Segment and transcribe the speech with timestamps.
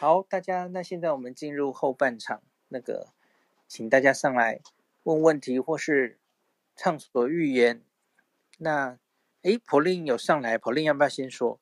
[0.00, 3.08] 好，大家，那现在我们进入后半场，那个，
[3.68, 4.62] 请大家上来
[5.02, 6.18] 问问题或是
[6.74, 7.82] 畅所欲言。
[8.56, 8.96] 那，
[9.42, 11.60] 诶，Pauline 有上来，Pauline 要不要先说？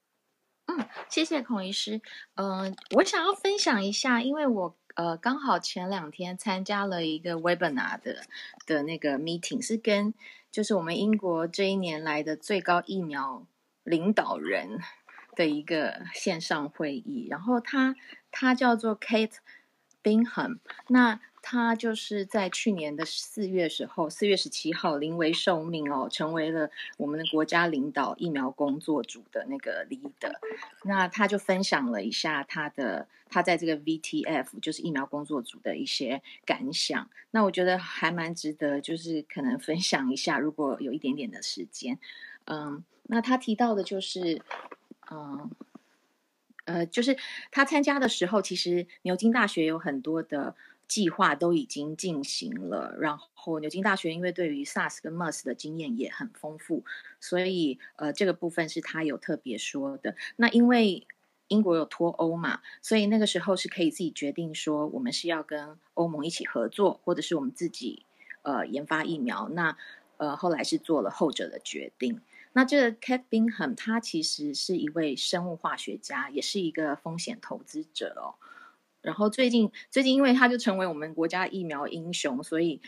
[0.67, 2.01] 嗯，谢谢孔医师。
[2.37, 8.23] 嗯、我想要分享一下，因为我呃刚好前两天参加了一个 webinar 的
[8.65, 10.15] 的那个 meeting，是跟
[10.53, 13.45] 就是我们英国这一年来的最高疫苗
[13.83, 14.79] 领导人
[15.35, 17.97] 的一个线上会议，然后他
[18.31, 19.37] 他叫做 Kate
[20.03, 30.35] Bingham，那他就是在去年的四月时候，四月十七号临危受命哦，成为了我们的国家领导疫苗工作组的那个 leader。
[30.85, 37.09] 那他就分享了一下他的他在这个 VTF 就是疫苗工作组的一些感想。
[37.31, 41.99] 那我觉得还蛮值得，就是可能分享一下，如果有一点点的时间，
[42.45, 44.43] 嗯，那他提到的就是。
[45.11, 45.51] 嗯，
[46.69, 47.17] 呃，就是
[47.51, 50.55] 他参加的时候，其实牛津大学有很多的
[50.87, 52.95] 计划都已经进行了。
[53.01, 56.85] 然后牛津大学因为对于 SARS 跟 MERS 的经验也很丰富，
[57.21, 60.15] 所以呃，这个部分是他有特别说的。
[60.37, 61.07] 那因为
[61.49, 68.05] 英国有脱欧嘛，所以那个时候是可以自己决定说，我们是要跟欧盟一起合作，或者是我们自己
[68.43, 69.49] 呃研发疫苗。
[69.49, 69.75] 那
[70.19, 72.21] 呃后来是做了后者的决定。
[72.53, 78.35] 那这个 Kate Bingham，他其实是一位生物化学家，也是一个风险投资者哦。
[79.01, 82.81] 然后最近，最近因为他就成为我们国家疫苗英雄，所以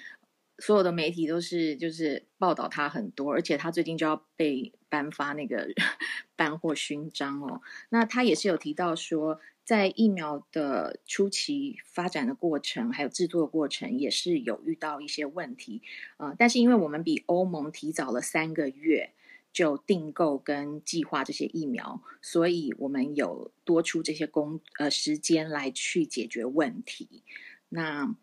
[0.59, 5.69] 所有的媒体都是就是报道他很多，而且他最近就要被颁发那个
[6.35, 7.63] 颁获勋章哦。
[7.91, 15.81] 那他也是有提到说，在疫苗的初期发展的过程，还有制作的过程，也是有遇到一些问题。
[16.17, 19.13] 呃，但是因为我们比欧盟提早了三个月。
[19.53, 27.23] 就订购跟计划这些疫苗，所以我们有多出这些工呃时间来去解决问题。
[27.69, 28.15] 那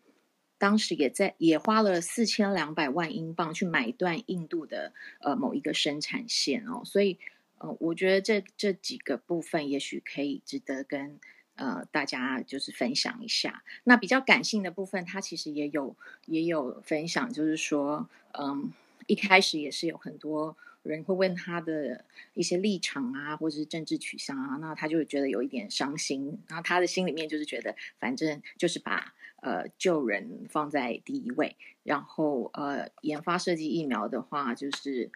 [0.56, 7.18] 当时也在也花了四千两百万英镑去买断印度的呃某一个生产线哦，所以
[7.58, 11.20] 呃我觉得这这几个部分也许可以值得跟
[11.56, 13.62] 呃大家就是分享一下。
[13.84, 15.94] 那比较感性的部分，他其实也有
[16.24, 18.72] 也有分享，就是说嗯
[19.06, 20.56] 一开始也是有很多。
[20.88, 22.04] 人会问他的
[22.34, 26.38] 一些立场啊，或者是政治取向啊，那他就觉得有一点伤心。
[26.48, 35.10] 然后他的心里面就是觉得，反正就是把呃救人放在第一位，然后呃研发设计疫苗的话，就是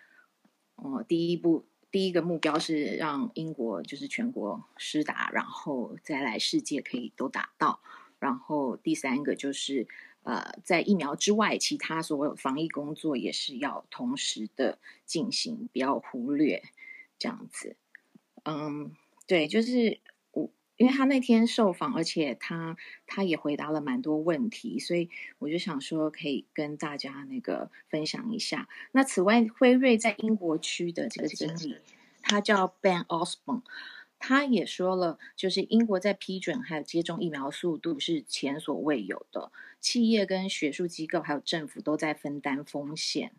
[0.76, 7.80] 呃第一步第一个目标是让英国就是全国施打，然后再来世界可以都打到，
[8.18, 9.86] 然后第三个就是。
[10.24, 16.62] 呃，在疫苗之外，其他所有防疫工作也是要同时的进行，不要忽略
[17.18, 17.76] 这样子。
[18.44, 18.94] 嗯，
[19.26, 19.98] 对，就是
[20.30, 28.68] 我，因为他那天受访，而且他他也回答了蛮多问题，所以我就想说可以跟大家那个分享一下。
[28.92, 31.78] 那此外，辉瑞在英国区的这个经理，
[32.20, 33.62] 他叫 Ben Osborne。
[34.24, 39.50] 他也说了，就是英国在批准还有接种疫苗速度是前所未有的，
[39.80, 43.32] 企业跟学术机构还有政府都在分担风险，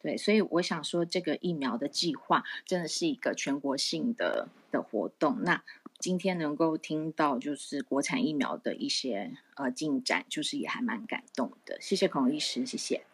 [0.00, 5.42] 对，所以我想说，这个疫苗的计划真的是一个全国性的的活动。
[5.42, 5.62] 那
[5.98, 11.78] 今天能够听到就是国产疫苗的一些呃进展，就是也还蛮感动的。
[11.78, 13.04] 谢谢孔医师，谢谢。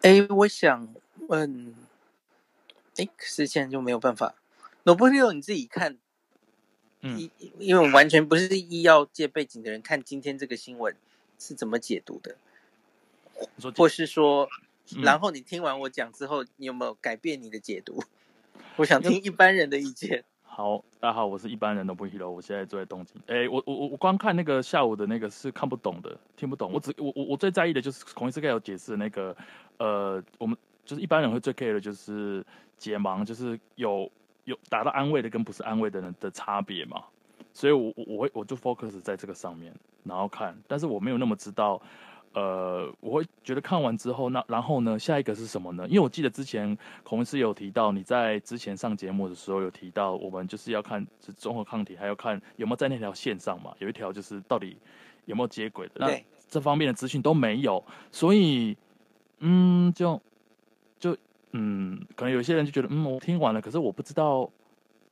[0.00, 0.88] 哎，我想
[1.28, 1.74] 问，
[2.96, 4.39] 哎，可是现就没有办法。
[4.84, 5.98] 罗伯特，你自己看，
[7.02, 10.94] 嗯，因为我们完全不是医药界背景的人，看今天这个新闻
[11.38, 12.36] 是怎么解读的？
[13.76, 14.48] 或是说，
[14.96, 18.02] 嗯、然后你听完我讲之后，你有没有改变你的解读？
[18.76, 20.24] 我想听一般人的意见。
[20.42, 23.20] 好，大家好，我是一般人的罗伯特，我现在住在东京。
[23.26, 26.72] 哎，我我我我光看那个下午的那个是看不懂的，听不懂。
[26.72, 29.36] 我只我我我最在意的就是孔医师有解释的那个，
[29.78, 32.44] 呃，我们就是一般人会最 care 的就是
[32.78, 34.10] 解盲，就是有。
[34.44, 37.02] 有达到安慰的跟不是安慰的人的差别嘛？
[37.52, 41.82] 所以我，我我会我就 focus 在这个上面，然后看，但是我没有那么知道，
[42.32, 45.84] 呃，我会觉得看完之后，那然后呢，下一个是什么呢？
[45.88, 54.76] 因为我记得之前孔医师有提到，你在之前上节目的时候有提到，我们就是要看是综合抗体，还要看有没有在那条线上嘛，有一条就是到底
[55.26, 58.76] 有没有接轨的，那这方面的资讯都没有，所以，
[59.40, 60.20] 嗯，就。
[61.52, 64.48] 嗯，可能有些人就觉得，嗯，我听完了，可是我不知道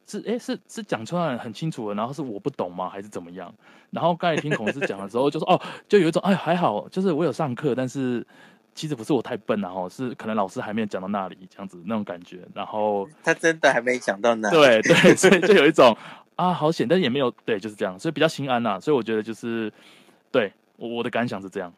[0.06, 3.52] 是，哎，是是讲出来很清楚了，然后是我不懂吗，还是怎么样？
[3.90, 8.26] 然后刚才听孔医师讲的时候，就说，哦，就有一种，哎，还好，就是我有上课，但是
[8.74, 12.46] 其实不是我太笨，然后是可能老师还没有讲到那里，这样子那种感觉。
[12.54, 15.96] 然后 他真的还没讲到那里，对对，所以就有一种，
[16.36, 18.80] 啊，好险，但也没有对，就是这样，所以比较心安呐、啊。
[18.80, 19.72] 所以我觉得就是
[20.30, 21.72] 对我我的感想是这样。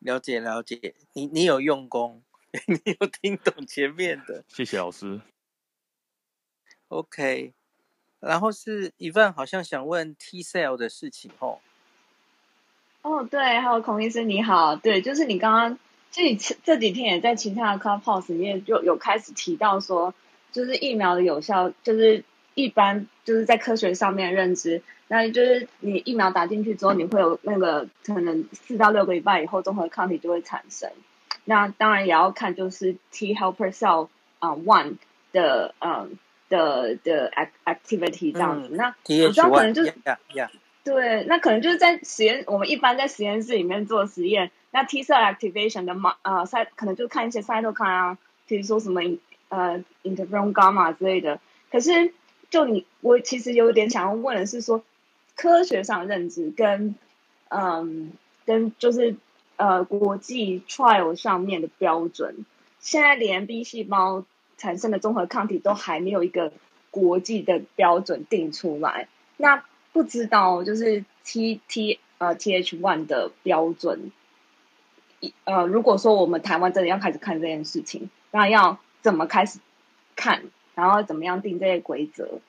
[0.00, 2.22] 了解了解，你你有用功，
[2.66, 5.20] 你有听懂前面的，谢谢老师。
[6.88, 7.52] OK，
[8.20, 11.58] 然后是 Evan 好像想问 T cell 的事情哦。
[13.02, 15.78] 哦，对，还有孔医生你好，对，就是你刚刚
[16.10, 20.14] 这这几天也在其他的 Clubhouse 里面就有开始提到说，
[20.50, 22.24] 就是疫苗的有效，就是
[22.54, 30.90] 一般就是在科学上面的认知，那就是你疫苗打进去之后，你会有那个可能四到六个礼拜以后，综合抗体就会产生。
[31.48, 34.08] 那当然也要看就是 T helper cell
[34.38, 34.96] 啊、uh, one
[35.32, 36.18] 的嗯
[36.48, 37.32] 的的
[37.64, 38.68] activity 这样子。
[38.72, 38.94] 嗯、那
[39.26, 39.92] 我知道可能就是。
[40.04, 40.50] Yeah, yeah.
[40.84, 49.02] 对，那可能就是在实验，我们一般在实验室里面做实验，那 T cell activation 的嘛，呃，赛可能就看一些 cytokine 啊，比如说什么
[49.50, 51.40] 呃 interferon gamma 之类的。
[51.70, 52.14] 可是，
[52.48, 54.82] 就你，我其实有点想要问的是说，
[55.36, 56.94] 科学上的认知跟
[57.50, 58.12] 嗯，
[58.46, 59.16] 跟就是
[59.58, 62.46] 呃国际 trial 上面的标准，
[62.80, 64.24] 现在连 B 细胞
[64.56, 66.54] 产生的综合抗体都还没有一个
[66.90, 69.62] 国际的标准定出来，那。
[69.90, 74.12] 不知道，就是 T T 呃 T H one 的标准，
[75.44, 79.58] 呃，如果说我们台湾真的要开始看这件事情，那要怎么开始
[80.14, 80.44] 看，
[80.76, 82.40] 然后怎么样定这些规则？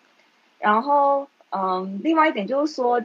[0.60, 3.04] 然后，嗯，另外一点就是说，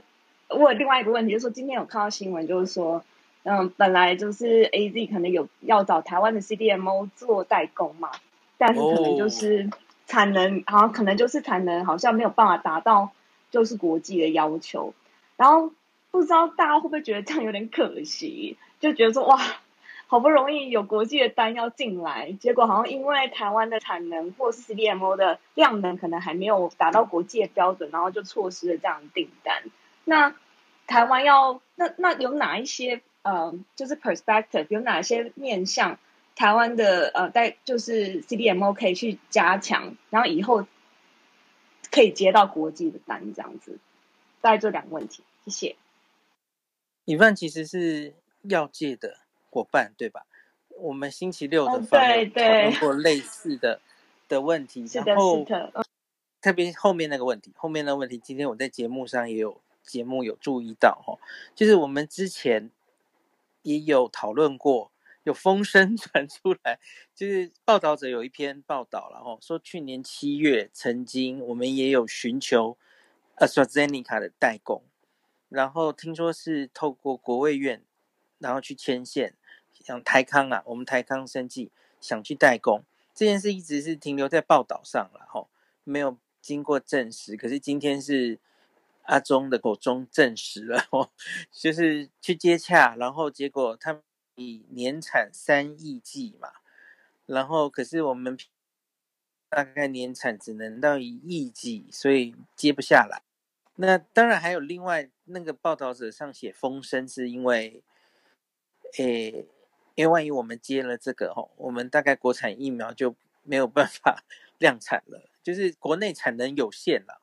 [0.49, 3.03] 我有另外一个问题就是说，今天有看到新闻，就是说，
[3.45, 8.11] 嗯，本来就是 A Z 可能有要找台湾的 C D M O 做代工嘛，
[8.59, 9.71] 但是可能就是
[10.07, 13.13] 产能，好像可能就是产能好像没有办法达到。
[13.51, 14.95] 就是国际的要求，
[15.37, 15.71] 然后
[16.11, 19.39] 不知道大家会不会觉得这样有点可惜，就觉得说哇，
[20.09, 29.63] 好不容易有国际的单要进来，结果好像因为台湾的产能或是 CDMO 的量能可能还没有达到国际的标准，然后就错失了这样的订单。
[30.05, 30.35] 那
[30.89, 35.99] 台湾要那那有哪一些呃，就是 perspective 有哪些面向
[36.37, 40.65] 台湾的呃，在就是 CDMO 可以去加强，然后以后。
[41.91, 43.79] 可以接到国际的单，这样子。
[44.41, 45.77] 大概这两个问题，谢谢。
[47.05, 49.19] 以范其实是药界的
[49.49, 50.27] 伙伴，对吧？
[50.77, 53.81] 我们星期六的访谈讨论过类似的
[54.29, 55.47] 的问题，然后
[56.41, 61.17] 特别后面那个问题，后面那个问题，今天我在节目上也有节目有注意到哈，
[61.55, 62.71] 就是我们之前
[63.65, 64.93] 也有讨论过。
[65.25, 66.79] 有风声 传出来，
[67.15, 72.77] 就是报道者有一篇报道了哈，说去年七月曾经我们也有寻求
[73.39, 74.83] AstraZeneca 的代工，
[75.49, 77.83] 然后听说是透过国卫院，
[78.39, 79.35] 然后去牵线，
[79.73, 81.73] 像台康啊，我们台康生技
[82.03, 82.85] 想去代工，
[83.15, 85.49] 这件事一直是停留在报道上了哈，
[85.85, 87.35] 没有经过证实。
[87.35, 88.39] 可是今天是
[89.05, 91.11] 阿中的口中证实了 哦，
[91.51, 94.03] 就是去接洽，然后结果他们。
[94.37, 96.49] 以年产三亿剂嘛，
[97.25, 98.37] 然后可是我们
[99.49, 103.23] 大概年产只能到一亿剂，所以接不下来。
[103.77, 107.85] 那当然还有另外那个报道者上写风声，是因为，
[108.99, 109.47] 诶，
[109.95, 113.15] 因为万一我们接了这个吼，我们大概国产疫苗就
[113.45, 114.25] 没有办法
[114.59, 117.21] 量产了，就是国内产能有限了。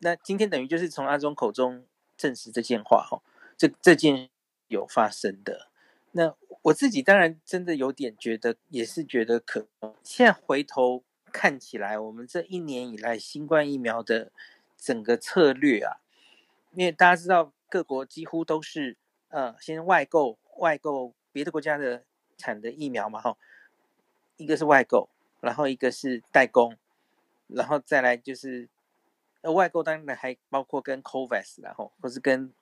[0.00, 1.86] 那今天等于就是从阿中口中
[2.16, 3.22] 证实这件话哦，
[3.56, 4.28] 这这件
[4.68, 5.68] 有发生的。
[6.12, 9.66] 那我自己当然真的有点觉得，也是觉得可。
[10.02, 14.32] 现在回头看起来，我们这一年以来新冠疫苗的
[14.76, 16.00] 整个策略啊，
[16.72, 18.96] 因为大家知道各国几乎都是
[19.28, 22.04] 呃先外购外购别的国家的
[22.36, 23.36] 产的疫苗嘛，哈，
[24.36, 25.08] 一个是外购，
[25.40, 26.76] 然后一个是代工，
[27.46, 28.68] 然后再来就是
[29.42, 32.52] 呃外购当然还包括跟 COVAX 然后或是跟。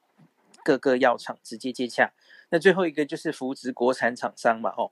[0.64, 2.12] 各个药厂直接接洽，
[2.50, 4.90] 那最后一个就是扶植国产厂商嘛，哦，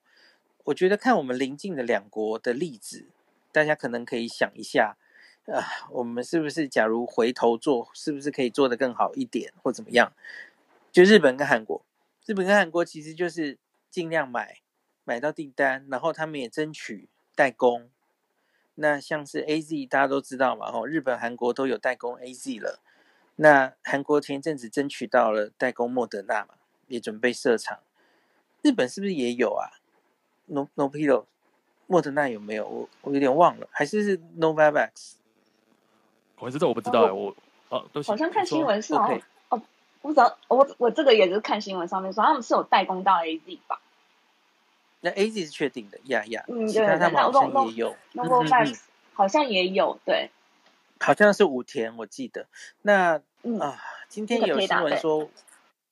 [0.65, 3.09] 我觉得看我们邻近的两国的例子，
[3.53, 4.97] 大家可能可以想一下，
[5.47, 10.15] 啊，我们是不是假如回头做，是不是可以做得更好一点，或怎么样？
[10.91, 11.85] 就日本跟韩国，
[12.25, 13.59] 日本跟韩国其实就是
[13.91, 14.61] 尽量买，
[15.05, 17.91] 买到订单，然后他们也争取代工。
[18.77, 22.79] 那像是 AZ，大家都知道嘛，哦，日本、韩国都有代工 AZ 了。
[23.37, 26.55] 那韩国前一阵子争取到了代工莫德纳嘛，
[26.87, 27.81] 也准备设厂。
[28.63, 29.77] 日本是不是也有啊
[30.47, 31.25] ？No No Pilo，
[31.87, 32.67] 莫德纳有没有？
[32.67, 35.15] 我我有点忘了，还是是 Novavax？
[36.39, 37.35] 我知道我不知道哎，我
[37.69, 39.63] 哦都好像看新闻是哦哦，
[40.03, 43.81] 不知道我我这个也是看新闻上面说他们是有代工到 AZ 吧？
[45.01, 48.81] 那 AZ 是确定的呀呀，嗯，其他他们好像也有 Novavax
[49.13, 50.31] 好像也有对。
[50.99, 52.47] 好像是武田，我记得。
[52.81, 55.31] 那、嗯、啊，今天有新闻说，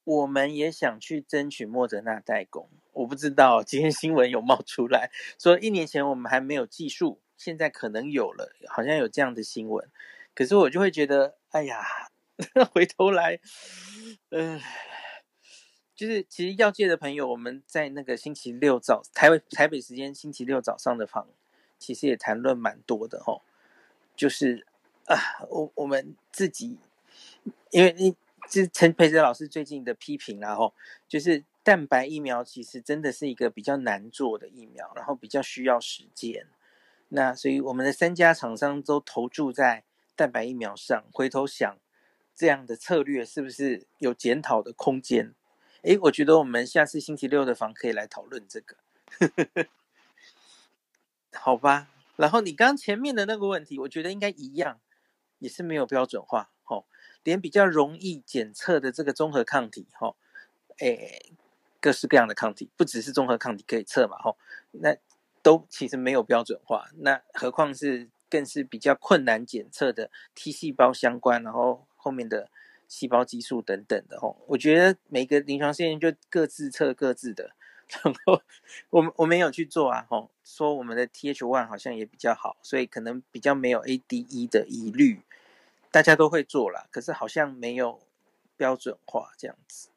[0.04, 2.68] 我们也想去争取莫德纳代工。
[2.92, 9.86] 我不知道今天新闻有冒出来说，一年前我们还没有技术，现在可能有了，好像有这样的新闻。
[10.34, 11.84] 可是我就会觉得，哎呀，
[12.72, 13.40] 回头来，
[14.30, 14.62] 嗯、呃，
[15.94, 21.28] 就是其实药界的朋友，我们在那个星期六早台台北时间星期六早上的房，
[21.78, 23.42] 其实也谈论蛮多的吼，
[24.16, 24.66] 就是
[25.06, 26.78] 啊，我我们自己，
[27.70, 28.14] 因为你
[28.48, 30.74] 这陈培哲老师最近的批评然后
[31.08, 36.46] 就是蛋白疫苗其实真的是一个比较难做的疫苗，然后比较需要时间，
[37.08, 39.84] 那所以我们的三家厂商都投注在。
[40.16, 41.76] 蛋白疫苗上，回头想
[42.36, 45.34] 这样的策略是不是有检讨的空间？
[45.84, 48.76] 诶，我觉得我们下次星期六的房可以来讨论这个，
[51.32, 51.88] 好吧？
[52.16, 54.80] 然后你刚前面的那个问题，我觉得应该一样，
[55.38, 56.86] 也是没有标准化，吼，
[57.22, 60.16] 连比较容易检测的这个综合抗体，吼，
[60.78, 61.32] 诶，
[61.80, 64.38] 各式各样的抗体，不只是综合抗体可以测嘛，吼，
[64.70, 64.96] 那
[65.42, 68.08] 都其实没有标准化，那何况是？
[68.30, 72.50] 更是比较困难检测的 T 细胞相关，然后后面的
[72.94, 77.50] 细胞激素等等的吼，我觉得每个临床试验就各自测各自的，
[77.88, 78.40] 然后
[78.90, 85.22] 我们我没有去做啊吼，说我们的 TH one 好像也比较好，所以可能比较没有 ADE 的疑虑，
[85.90, 88.00] 大家都会做啦，可是好像没有
[88.56, 89.88] 标准化这样子，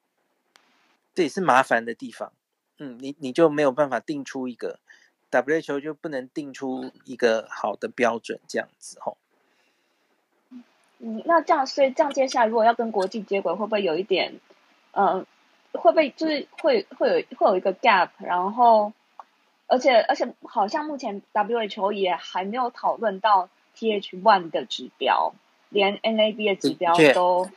[1.13, 2.33] 这也是麻烦的地方，
[2.79, 4.79] 嗯，你你就没有办法定出一个。
[5.29, 9.17] WHO 就不能定出一个好的标准，这样子吼。
[10.99, 14.39] 嗯，那这样，所以这样接下来如果要跟国际接轨，会不会有一点，
[14.91, 15.25] 呃，
[15.73, 18.09] 会不会就是会会有会有一个 gap？
[18.19, 18.93] 然后，
[19.67, 25.33] 而且而且好像目前 WHO 也还没有讨论到 TH one 的指标，
[25.69, 27.49] 连 NAB 的指标都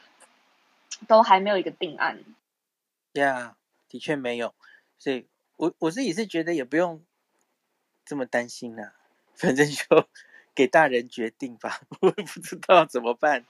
[1.09, 2.23] 都还没有一个定案。
[3.15, 4.55] 呀，yeah, 的确没有，
[4.99, 7.03] 所以我我自己是觉得也不用。
[8.03, 8.93] 这么担心啦、啊？
[9.37, 10.09] 反正就
[10.61, 13.47] 给大人决定吧， 我也不知道怎么办。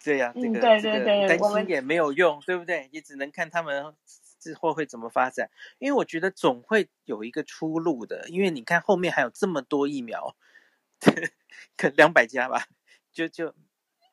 [0.00, 2.88] 这样，这个、嗯、对对对，这个担心也没有用，对不对？
[2.90, 3.94] 也只能看他们
[4.40, 5.48] 之后会怎么发展。
[5.78, 10.34] 因为我觉得总会有一个出路的，因为你看后面还有这么多疫苗，
[11.78, 12.66] 可两百家吧，
[13.12, 13.54] 就就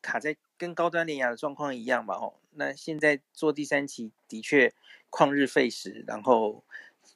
[0.03, 2.13] 卡在跟高端联雅的状况一样嘛。
[2.13, 4.71] 哦，那现在做第三期的确
[5.09, 6.63] 旷日费时，然后。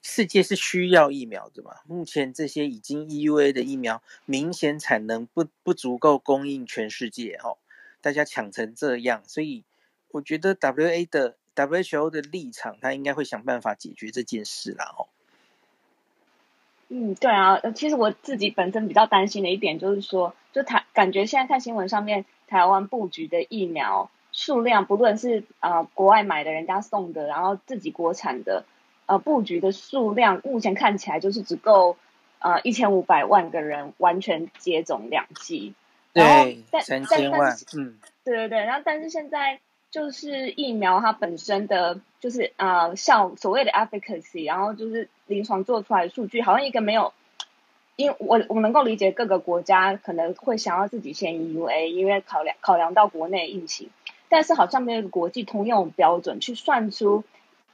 [0.07, 1.77] 世界是需要疫苗的嘛？
[1.87, 7.57] 目前这些已经 EUA 的疫苗，明显产能不不足够供应全世界哦，
[8.01, 9.63] 大家抢成这样，所以
[10.11, 15.07] 我觉得 WA 的 WHO 的立场，他应该会想办法解决这件事啦哦。
[16.89, 28.65] 嗯，对啊，其实我自己本身比较担心的一点就是说，就台感觉现在看新闻上面，台湾布局的疫苗数量，不论是啊、国外买的，人家送的，然后自己国产的。
[29.07, 31.95] 呃，布局的数量目前看起来就是只够
[32.39, 35.75] 呃一千五百万个人完全接种两剂，
[36.11, 39.59] 然后但三千万，但是嗯，对对对，然后但是现在
[39.91, 47.13] 就是疫苗它本身的就是呃效所谓的 efficacy，然后就是临床做出来的数据好像一个没有，
[47.95, 53.91] 因为我我能够理解各个国家可能会想要自己先 EUA，因为考量考量到国内疫情，
[54.29, 57.23] 但是好像没有一个国际通用标准去算出。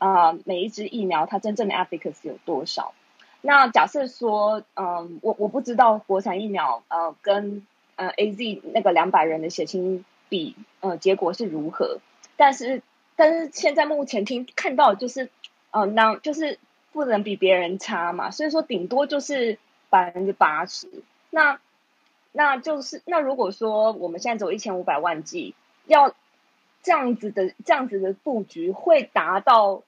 [0.02, 2.96] 啊、每一支疫苗它真正的 efficacy 有多少？
[3.42, 7.68] 那假设说，嗯、我我不知道国产疫苗呃跟
[7.98, 12.00] 呃 AZ 那个两百人的血清比呃结果是如何，
[12.36, 12.82] 但是
[13.16, 15.30] 但是现在目前听看到就是
[15.70, 16.58] 呃那就是
[16.92, 19.60] 不能比别人差嘛，所以说顶多就是
[19.92, 20.88] 百分之八十。
[21.30, 21.60] 那
[22.32, 25.54] 那就是那如果说我们现在只有一千五百万剂，
[25.86, 26.16] 要
[26.82, 29.84] 这样子的这样子的布局会达到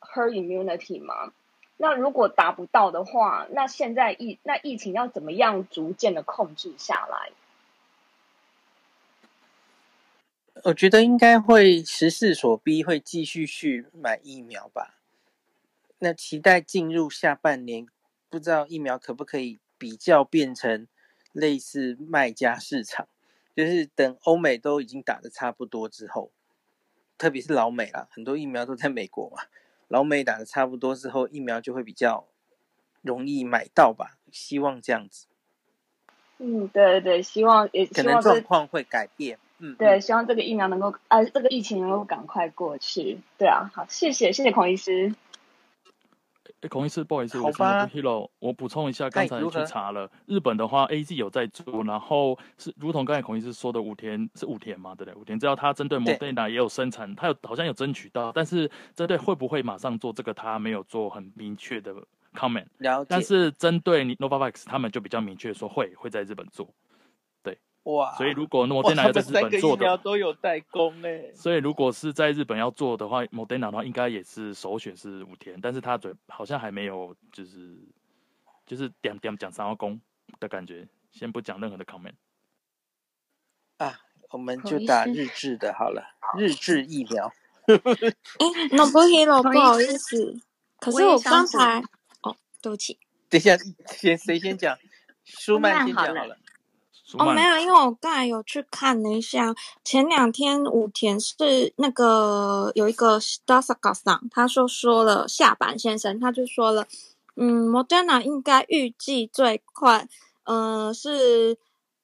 [0.00, 1.32] her immunity 吗？
[1.76, 7.30] 那如果达不到的话，那现在疫那疫情要怎么样逐渐的控制下来？
[10.64, 14.96] 我觉得应该会时势所逼，会继续去买疫苗吧。
[16.00, 17.86] 那期待进入下半年，
[18.28, 20.88] 不知道疫苗可不可以比较变成
[21.32, 23.06] 类似卖家市场，
[23.54, 26.32] 就是等欧美都已经打得差不多之后，
[27.16, 29.44] 特别是老美啦，很多疫苗都在美国嘛。
[29.88, 32.26] 老美打的差不多之后，疫苗就会比较
[33.02, 34.18] 容易买到吧？
[34.30, 35.26] 希望这样子。
[36.38, 39.38] 嗯，对对，希望也希望可能状况会改变。
[39.58, 43.18] 嗯，对，希望这个疫苗能够呃，这个疫情能够赶快过去。
[43.38, 45.14] 对啊，好，谢谢谢谢孔医师。
[46.62, 55.20] 欸，孔医师，不好意思，我是 Hero，我补充一下，刚才去查了，日本的话，A G 有在做，然后是如同刚才孔医师说的，武田是武田嘛，对不对？
[55.20, 61.94] 武田知道他针对 Moderna 也有生产，他有好像有争取到，但是针对会不会马上做这个，他没有做很明确的
[62.34, 62.66] comment。
[62.78, 63.06] 了解。
[63.08, 66.68] 但是针对 Novavax，他们就比较明确说会会在日本做。
[67.88, 68.14] 哇！
[68.16, 71.32] 所以如果 Moderna 要在日本做的，都有代工哎。
[71.34, 77.78] 所以如果是在日本要做的话，Moderna 的话应该也是首选是武田，但是他嘴好像还没有，就是
[78.66, 79.98] 就是点点讲三号工
[80.38, 82.12] 的感觉，先不讲任何的 comment。
[83.78, 83.98] 啊，
[84.30, 86.02] 我们就打日制的好了，
[86.36, 87.32] 日制疫苗。
[87.68, 87.74] 哎
[88.70, 90.38] ，Nobuhiro，不好意思，
[90.78, 91.80] 可是我刚才，
[92.22, 92.98] 哦，对不起，
[93.30, 94.76] 等一下，先谁先讲？
[95.24, 96.36] 舒曼先讲好了。
[97.16, 106.86] 哦，没有，因为我刚才有去看了一下，前两天武田是那个有一个 Stasaka 桑，他说说了下坂先生，他就说了，
[107.34, 110.06] 嗯，Moderna 应该预计最快，
[110.44, 111.56] 呃，是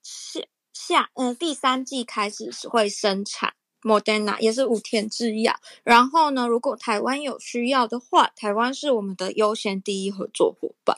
[0.03, 0.41] 下
[0.73, 5.55] 下，嗯、呃，第三季开始是会生产 Moderna，也是武田制药。
[5.83, 10.97] 然后呢，如果台湾有需要的话，台湾是我们的优先第一合作伙伴。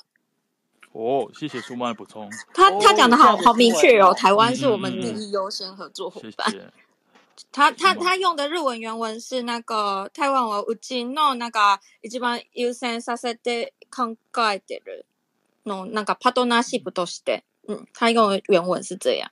[0.95, 2.29] 哦，谢谢舒曼的补充。
[2.53, 6.51] 他他讲的好好明确哦，台湾是我们第一优先合作伙伴。
[6.53, 6.71] 嗯嗯、
[7.51, 14.15] 他他他用的日文原文是那个台湾はうちの那个一番优先させて考
[14.51, 15.05] えてる
[15.65, 19.31] の那个パートナーシップとして，嗯，他用的原文是这样。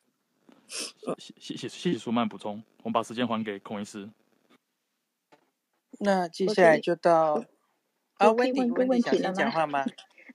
[1.18, 4.10] 谢谢谢谢舒曼补充，我们把时间还给孔医师。
[6.00, 7.44] 那接下来就到
[8.18, 9.84] 啊，温迪，温迪想先讲话吗？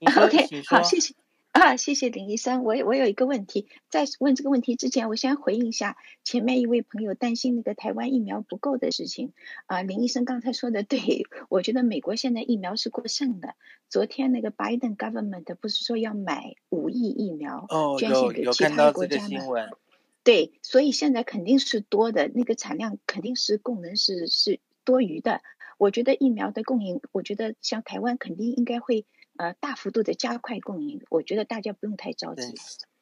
[0.01, 1.15] OK，好，谢谢。
[1.52, 2.62] 啊，谢谢林医生。
[2.62, 9.32] 我我有一个问题，在问这个问题之前，我先回应一下前面一位朋友担心那个台湾疫苗不够的事情。
[9.66, 13.56] 啊，林医生刚才说的 对，我觉得美国现在疫苗是过剩的。
[13.88, 19.68] 昨天那个 Biden government 不是说要买五亿疫苗，哦，捐献给其他国家吗？
[20.22, 25.42] 对，所以现在肯定是多的，那个产量肯定是供能是是多余的。
[25.78, 29.04] 我觉得疫苗的供应，我觉得像台湾肯定应该会。
[29.40, 32.42] 呃，大幅度的加快供应，我觉得大家不用太着急。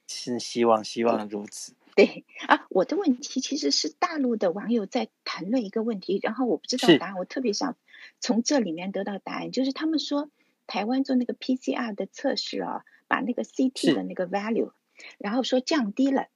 [0.06, 1.74] 是希望，希望如此。
[1.96, 7.76] 对啊，我的问题其实是大陆的网友在谈论一个问题，然后我不知道答案，我特别想
[8.20, 9.50] 从这里面得到答案。
[9.50, 10.30] 就是他们说
[10.68, 14.70] 台湾做那个 PCR 的测试啊，把那个 CT 的那个 value，
[15.18, 16.28] 然后说降低了。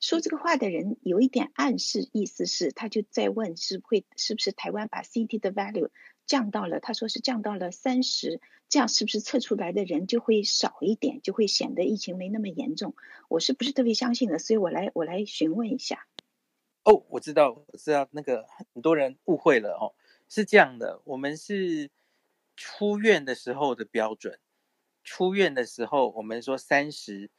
[0.00, 5.90] 说这个话的人有一点暗示，意思是他就在问是会是不是台湾把 CT 的 value
[6.26, 8.40] 降到了，他说是降到了三十。
[8.68, 12.96] 这样是不是测出来的人就会少一点，就会显得疫情没那么严重？
[13.28, 14.40] 我是不是特别相信的？
[14.40, 16.08] 所以我来我来询问一下。
[16.82, 19.94] 哦，我知道，我知道那个很多人误会了哦，
[20.28, 21.90] 是这样的，我们是
[22.56, 24.40] 出院的时候的标准。
[25.04, 27.30] 出院的时候，我们说三十，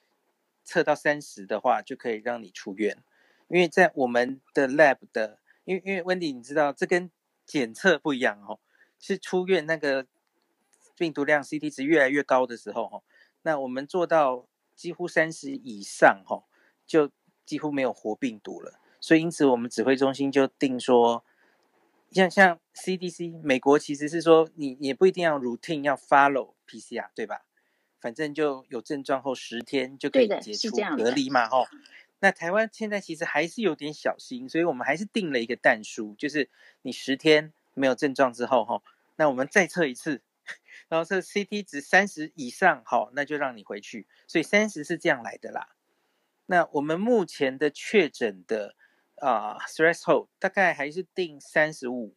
[0.64, 3.04] 测到三十的话就可以让你出院，
[3.50, 7.12] 因为在我们的 lab 的，因为因为温迪你知道这跟
[7.46, 8.62] 检测不一样哦，
[9.00, 10.06] 是出院那个。
[11.00, 13.04] 病毒量 CT 值越来越高的时候，
[13.44, 16.24] 那我们做到几乎三十以上，
[16.88, 17.12] 就
[17.46, 18.80] 几乎没有活病毒了。
[19.00, 21.24] 所以因此，我们指挥中心就定说，
[22.10, 27.46] 像像 CDC 美国其实是说，你也不一定要 routine 要 follow PCR，对吧？
[28.02, 31.68] 反正就有症状后十天就可以解除隔离嘛，吼。
[32.22, 36.50] 那台湾现在其实还是有点小心，所以我们还是定了一个蛋书，就是
[36.82, 38.84] 你十天没有症状之后，吼，
[39.16, 40.22] 那我们再测一次。
[40.90, 44.08] 然后测 CT 值三十以上，好，那就让你回去。
[44.26, 45.76] 所以三十是这样来的啦。
[46.46, 48.74] 那我们目前的确诊的
[49.18, 52.16] 啊、呃、threshold 大概还是定三十五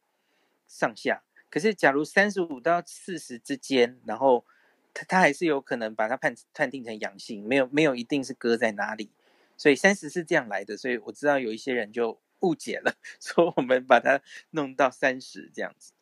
[0.68, 1.24] 上下。
[1.48, 4.46] 可是假如三十五到四十之间，然后
[4.94, 9.10] 他他还是有可能把它判判定成阳性，没有没有一定是搁在哪里。
[9.56, 10.76] 所以三十是这样来的。
[10.76, 15.92] 所以我知道有一些人就误解了， 说我们把它弄到三十这样子。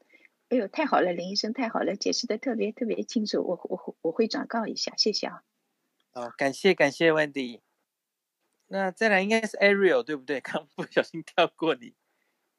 [0.48, 5.42] 哎呦，太好了，林医生，太好了，解释的特别特别清楚，我我我会转告一下，谢谢啊。
[6.12, 7.60] 哦，感谢感谢，Wendy。
[8.68, 10.40] 那再来应该是 Ariel 对不对？
[10.42, 11.94] 刚不小心跳过你。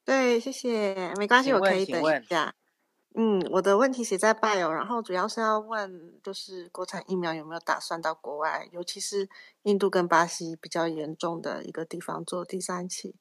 [0.05, 2.55] 对，谢谢，没关系，我可以等一下。
[3.15, 9.27] 嗯，我的问题写在 bio，然后主要是要问，就是国产疫苗有没有打算到国外，尤其是
[9.63, 13.15] 印度跟巴西比较严重的一个地方做第三期。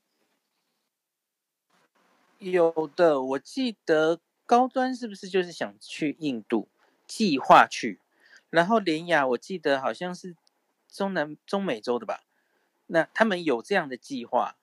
[2.39, 4.21] 有的，我记得。
[4.47, 6.69] 高端是不是就是想去印度，
[7.07, 8.01] 计划去？
[8.49, 10.35] 然后联雅我记得好像是
[10.91, 12.23] 中南中美洲的吧？
[12.87, 14.57] 那他们有这样的计划，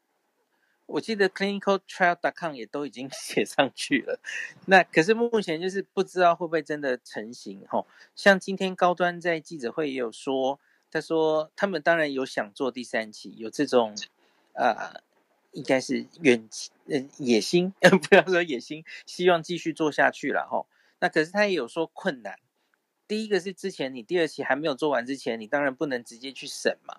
[0.88, 4.20] 我记得 clinicaltrial.com 也都已经 写上去了，
[4.66, 7.86] 那可是目前就是不知道会不会真的成型吼。
[8.16, 10.60] 像今天高端在记者会也有说，
[10.90, 13.96] 他说他们当然有想做第三期，有这种
[14.54, 15.04] 呃，
[15.56, 16.48] 应该是远
[16.88, 17.74] 呃野心，
[18.08, 20.68] 不要说野心，希望继续做下去了哈。
[21.00, 22.38] 那可是他也有说困难，
[23.08, 26.98] 第一个是之前你第二期还没有做完之前，你当然不能直接去审嘛。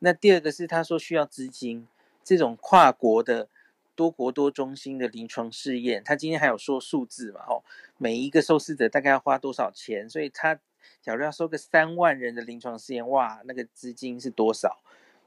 [0.00, 1.88] 那第二个是他说需要资金。
[2.24, 3.48] 这种跨国的
[3.96, 7.40] 多国多中心的临床试验，他今天还有说数字嘛？
[7.48, 7.64] 哦，
[7.98, 10.08] 每一个受试者大概要花多少钱？
[10.08, 10.54] 所以他
[11.00, 14.80] 假如要收个三万人的临床试验，哇，那个资金是多少？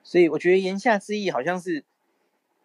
[0.03, 1.83] 所以我觉得言下之意好像是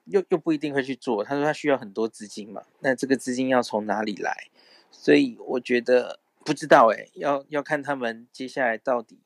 [0.04, 1.22] 又又不一定会去做。
[1.24, 4.48] 他说他需要很多资金嘛，那这个资金要从哪里来？
[4.90, 9.18] 所以我觉得不知道诶，要要看他们接下来到底。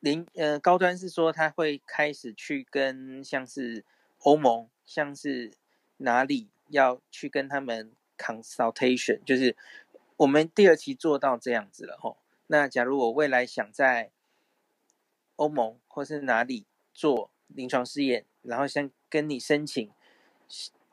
[0.00, 3.84] 零呃，高端是说他会开始去跟像是
[4.18, 5.52] 欧盟，像是
[5.96, 9.56] 哪里要去跟他们 consultation，就是
[10.18, 12.18] 我们第二期做到这样子了吼。
[12.48, 14.10] 那假如我未来想在
[15.36, 19.88] 欧盟或是哪里做临床试验，然后像跟你申请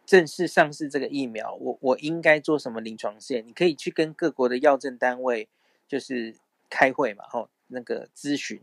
[0.06, 3.48] 正式上市这个疫苗，我我应该做什么临床试验？
[3.48, 5.50] 你可以去跟各国的药政单位
[5.88, 6.36] 就是
[6.70, 8.62] 开会嘛，吼，那个咨询。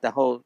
[0.00, 0.42] 然后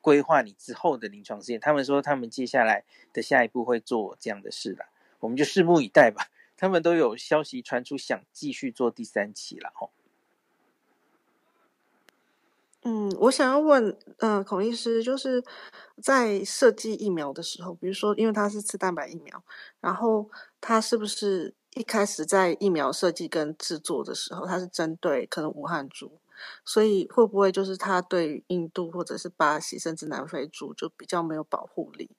[0.00, 4.86] 规划你之后的临床试验，他们说他们接下来的下一步会做这样的事了，
[5.20, 6.28] 我们就拭目以待吧。
[6.56, 9.90] 他们都有消息传出，想继续做第三期了吼。
[12.84, 15.42] 嗯，我想要问，呃，孔医师，就是
[16.02, 19.44] 在设计疫苗的时候，比如说，因为它是次蛋白疫苗，
[19.80, 20.28] 然后
[20.60, 26.18] 它是不是一开始在疫苗设计跟制作的时候，它是针对可能武汉株？
[26.64, 32.10] 所以会不会就是它对印度或者是巴西甚至南非猪就比较没有保护力？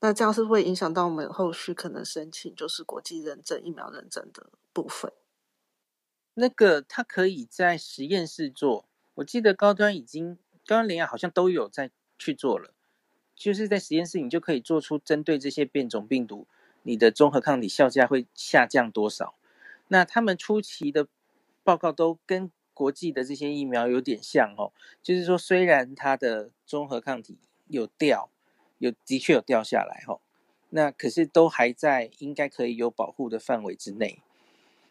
[0.00, 5.10] 那这样是会影响到我们后续可能申请就是国际认证疫苗认证的部分？
[6.34, 8.89] 那个它可以在实验室做，
[9.20, 12.74] 我记得高端已经高端联亚好像都有在去做了，
[13.34, 16.46] 就是在实验室你就可以做出针对这些变种病毒，
[16.82, 19.34] 你的综合抗体效价会下降多少？
[19.88, 21.06] 那他们初期的
[21.62, 22.50] 报告都跟。
[22.72, 28.30] 国际的这些疫苗有点像哦，就是说虽然它的综合抗体有掉，
[28.78, 30.22] 有的确有掉下来哦，
[30.70, 34.22] 那可是都还在应该可以有保护的范围之内。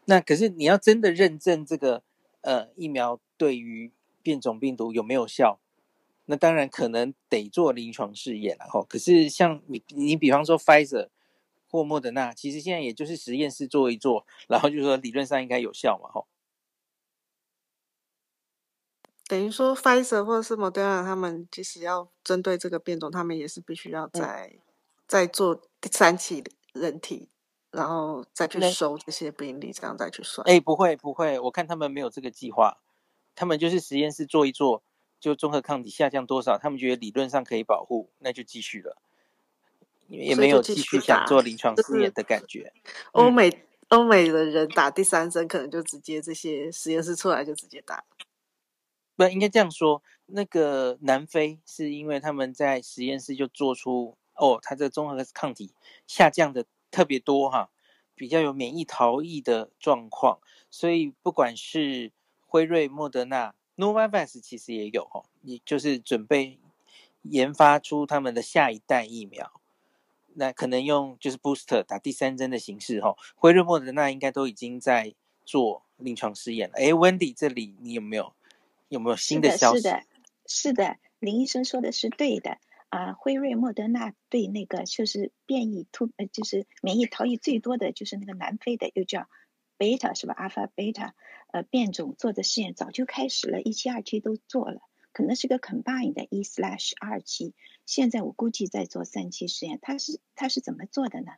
[0.05, 2.03] 那可是你要真的认证这个
[2.41, 5.59] 呃疫苗对于变种病毒有没有效，
[6.25, 8.85] 那当然可能得做临床试验了哈。
[8.87, 11.09] 可是像你你比方说 Pfizer
[11.69, 16.25] 或莫德纳，其实现在也就是实验室做一做，然后就说理论上应该有效嘛哈。
[19.27, 24.59] 等于说，Pfizer 或者是 Moderna 他们其实要针对这个变种，他们也是必须要再、嗯、
[25.07, 27.29] 再做第三期人体，
[27.69, 30.43] 然后再去收这些病例，这样再去算。
[30.49, 32.79] 哎，不会不会，我看他们没有这个计划，
[33.39, 34.83] 他们就是实验室做一做，
[35.17, 38.97] 就综合抗体下降多少，他们觉得理论上可以保护，那就继续了，
[40.09, 42.73] 也没有继续想做临床试验的感觉。
[43.13, 48.03] 欧美、嗯、欧美的人打第三针，可能就直接这些实验室出来就直接打。
[49.15, 55.71] 不应该这样说，那个南非是因为他们在实验室就做出哦，它这综合抗体
[56.05, 57.69] 下降的特别多哈，
[58.15, 62.11] 比较有免疫逃逸的状况，所以不管是
[62.49, 66.57] 辉瑞、莫德纳、Novavax 其实也有哈，你就是准备
[67.21, 69.61] 研发出他们的下一代疫苗，
[70.33, 75.13] 那可能用就是 booster 打第三针的形式哈，辉瑞、莫德纳应该都已经在
[75.45, 76.75] 做临床试验了。
[76.77, 78.33] 哎，Wendy 这里你有没有？
[78.87, 79.81] 有没有新的消息？
[79.81, 80.03] 是的，是的，
[80.47, 82.57] 是的，林医生说的是对的
[82.89, 83.13] 啊。
[83.13, 89.29] 辉瑞、莫德纳对那个就是变异突呃，就是免疫逃逸最多的就是那个南非的，又叫
[89.79, 90.35] 贝塔是吧？
[90.37, 91.15] 阿尔法、贝塔
[91.51, 94.81] 呃变种做的试验早就开始了，一期、二期都做了，
[95.13, 97.55] 可能是个 combine 的一 slash 二期。
[97.85, 101.31] 现在我估计在做三期实验，它是它是怎么做的呢？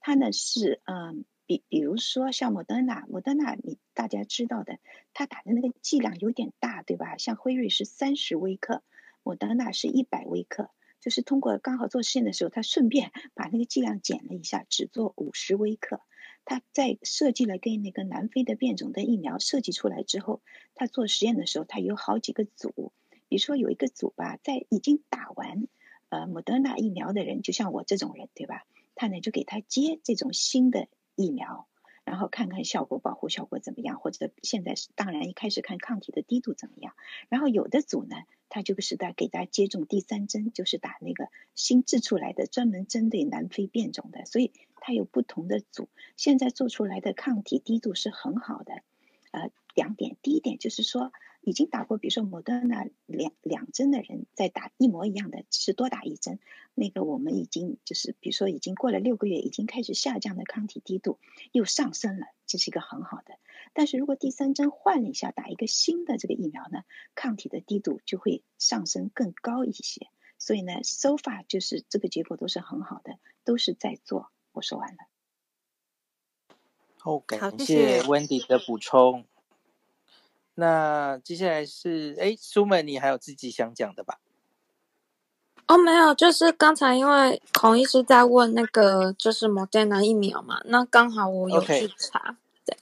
[0.00, 1.24] 它呢是嗯。
[1.48, 4.80] 比比如说像莫德纳，莫德纳你大家知道的，
[5.14, 7.18] 他打的那个剂量有点大，对吧？
[7.18, 8.82] 像辉瑞是三十微克，
[9.22, 10.70] 莫德纳是一百微克，
[11.00, 16.00] 就是通过刚好做实验的时候，他顺便把那个剂量减了一下，只做五十微克。
[16.46, 20.40] 他在设计了跟那个南非的变种的疫苗设计出来之后，
[20.74, 22.92] 他做实验的时候，他有好几个组，
[23.28, 25.68] 比如说有一个组吧，在已经打完
[26.08, 28.64] 呃莫德纳疫苗的人，就像我这种人，对吧？
[28.94, 30.88] 他呢就给他接这种新的。
[31.18, 31.66] 疫苗，
[32.04, 36.92] 然后看看效果，保护效果怎么样，或者现在是当然一开始看抗体的滴度怎么样。
[37.30, 38.16] 然后有的组呢，
[38.50, 45.88] 他就是在给大家接种第三针，就是打那个新制出来的专门针对南非变种的，所以它有不同的组。
[46.16, 48.74] 现在做出来的抗体滴度是很好的。
[49.30, 51.12] 呃，两点，第一点就是说。
[51.42, 56.40] 已经打过，比如说莫德纳两两针的人再打一模一样的，只是多打一针。
[56.74, 61.20] 那个我们已经就是，比如说已经过了六个月，已经开始下降的抗体滴度
[61.52, 63.38] 又上升了，这是一个很好的。
[63.74, 66.82] 但是如果第三针换了一下，打一个新的这个疫苗呢，
[67.14, 70.08] 抗体的滴度就会上升更高一些。
[70.40, 74.32] 所以呢，so far 就是这个结果都是很好的，都是在做。
[74.56, 74.96] 我说完了。
[76.98, 79.24] 好，感谢 Wendy 的补充。
[80.54, 84.18] 那接下来是哎，苏门，你还有自己想讲的吧？
[85.68, 92.64] 哦，没有，就是刚才因为孔医师在问那个就是莫德纳疫苗嘛，那刚好我有去查，Okay.
[92.64, 92.76] 对，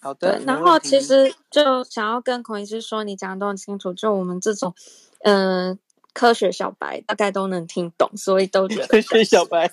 [0.00, 0.38] 好的。
[0.46, 4.74] 然后其实就想要跟孔医师说，你讲的都很清楚，就我们这种
[5.20, 5.78] 嗯、呃、
[6.12, 9.70] 科学小白大概都能听懂，所以都觉得科学小白。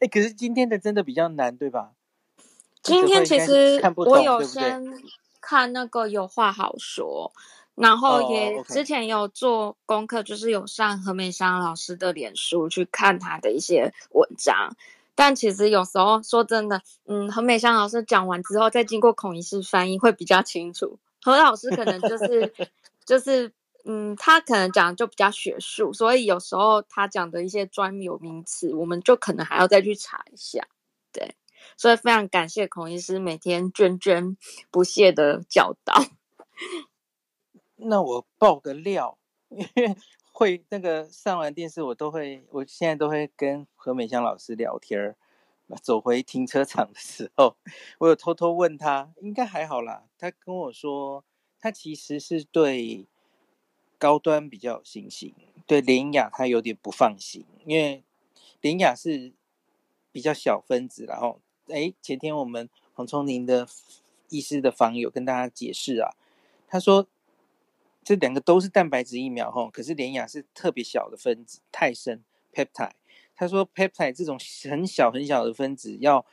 [0.00, 1.92] 哎，可是今天的真的比较难，对吧？
[2.82, 4.84] 今天其实我有先。
[5.40, 7.32] 看那个有话好说，
[7.74, 14.76] 然后也之前有做功课，就是有上何美香老师的脸书去看他的一些文章。
[15.14, 20.98] 但其实有时候说真的，嗯，何美香老师讲完之后，再经过孔医师翻译会比较清楚。
[21.22, 22.52] 何老师可能就是
[23.06, 23.52] 就是
[23.90, 30.68] 嗯，他可能讲就比较学术，所以有时候他讲的一些专有名词，我们就可能还要再去查一下，
[31.10, 31.34] 对。
[31.76, 34.36] 所以非常感谢孔医师每天涓涓
[34.70, 36.04] 不懈的教导。
[37.76, 39.96] 那我爆个料，因为
[40.32, 45.16] 会那个上完电视，我都会，我现在都会跟何美香老师聊天儿。
[45.82, 47.56] 走回停车场的时候，
[47.98, 50.04] 我有偷偷问他，应该还好啦。
[50.18, 51.24] 他跟我说，
[51.58, 53.06] 他其实是对
[53.98, 55.34] 高端比较有信心，
[55.66, 58.02] 对联雅他有点不放心，因为
[58.60, 59.32] 联雅是
[60.10, 61.40] 比较小分子，然后。
[61.70, 63.68] 哎，前天我们黄聪林的
[64.30, 66.16] 医师的访友跟大家解释啊，
[66.66, 67.06] 他说
[68.02, 72.92] 这两个都是蛋白质疫苗哈，可是联雅是特别小的分子，泰生 peptide。
[73.36, 74.38] 他说 peptide 这种
[74.70, 76.24] 很小很小的分子要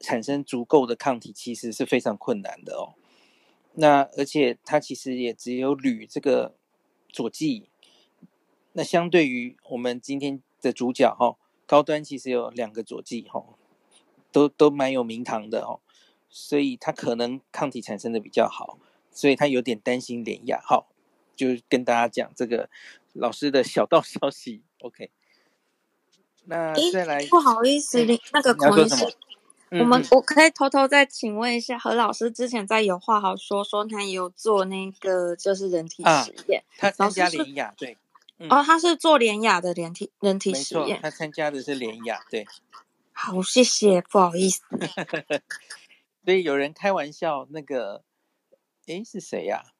[0.00, 2.94] 产生足够的抗体，其实是非常困难的哦。
[3.74, 6.54] 那而且它其实也只有铝这个
[7.16, 7.70] 佐剂，
[8.74, 13.42] 那相对于我们今天的主角哈，高端其实有两个佐剂哈。
[14.32, 15.80] 都都蛮有名堂的哦，
[16.28, 18.78] 所以他可能抗体产生的比较好，
[19.10, 20.60] 所以他有点担心联亚。
[20.62, 20.88] 好，
[21.34, 22.68] 就跟大家讲这个
[23.14, 24.62] 老师的小道消息。
[24.80, 25.10] OK，
[26.44, 29.16] 那再来，不好意思，欸、那个孔医师，
[29.70, 37.98] 我们我可以偷偷再请问一下，何老师之前在有话好说说他也有做那个就是人体实验，啊、他参加联雅对，
[38.38, 42.46] 嗯、哦，他是做联雅的人体人体实验，他参加的是联雅对。
[43.12, 44.62] 好，谢谢，不好意思。
[46.24, 48.02] 所以有人开玩笑，那个，
[48.86, 49.72] 诶，是谁呀？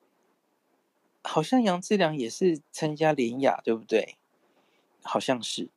[1.22, 4.16] 好像杨志良也是参加联雅，对不对？
[5.03, 5.68] 好像是，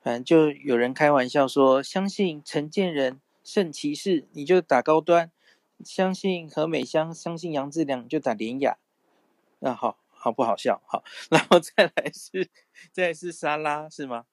[0.00, 3.20] 反正就有人开玩笑说，相信陈建仁
[3.52, 5.26] 胜骑士，你就打高端；
[5.84, 8.78] 相信何美香，相信杨志良，就打联亚。
[9.58, 10.80] 那好好不好笑？
[10.86, 12.48] 好， 然后再来是，
[12.94, 14.24] 再来是沙拉，是吗？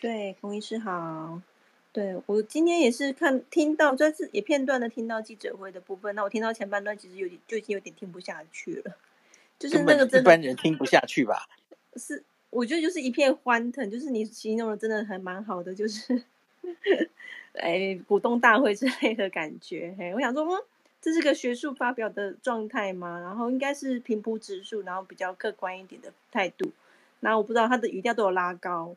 [0.00, 1.42] 对，孔医师好。
[1.92, 6.14] 对，我今天也是看听到，这次也片段的听到记者会的部分。
[6.14, 8.96] 那我听到前半段，其实有点就已经有点听不下去了，
[9.58, 11.46] 就是那个真一般人听不下去吧？
[11.96, 16.24] 是，我觉得就是一片欢腾，就是你形容的真的还蛮好的，就是
[17.54, 19.94] 哎股东大会之类的感觉。
[19.98, 20.64] 嘿，我想说，嗯，
[21.00, 23.20] 这是个学术发表的状态吗？
[23.20, 26.70] 然后应该是平铺直述，然后比较客观一点的态度。
[27.20, 28.96] 然后我不知道他的语调都有拉高。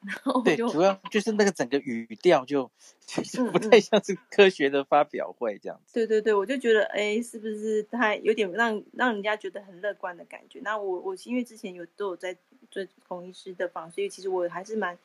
[0.00, 5.92] 然后对，主要就是那个整个语调就其实不太像是科学的发表会这样子。
[5.92, 10.60] 对对对，我就觉得哎，是不是太有点让让人家觉得很乐观的感觉？
[10.62, 12.36] 那我我因为之前有都有在
[12.70, 14.96] 做孔医师的访，所以其实我还是蛮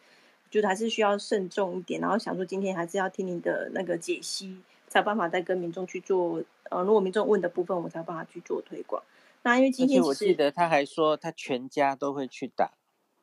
[0.53, 1.99] 觉得还是需要慎重一点。
[1.99, 6.43] 然后想说今天还是要听你的那个解析，才有办法再跟民众去做。
[6.69, 9.03] 呃，如果民众问的部分，我才有办法去做推广。
[9.41, 12.71] 那因为今天我记得他还说他全家都会去打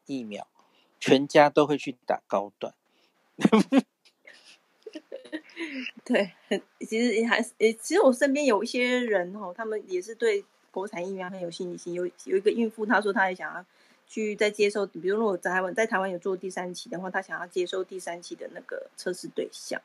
[0.06, 0.46] 疫苗。
[1.02, 2.74] 全家都会去打高端，
[6.04, 6.32] 对，
[6.80, 11.94] 其实还是诶，其实我身边有一些人哦，他们也是对国产疫苗很有信心。
[11.94, 13.64] 有有一个孕妇，她说她也想要
[14.10, 19.80] 去再接受，比如如果在台湾在台湾有做第三期的话，他想要接受第三期的那个测试对象。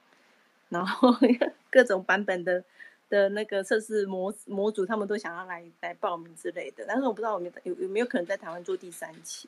[0.70, 1.16] 然后
[1.70, 2.64] 各种版本的
[3.08, 6.84] 的那个测试模模组，他们都想要来来报名之类的。
[6.88, 9.48] 但是我不知道我没有有没有可能在台湾做第三期。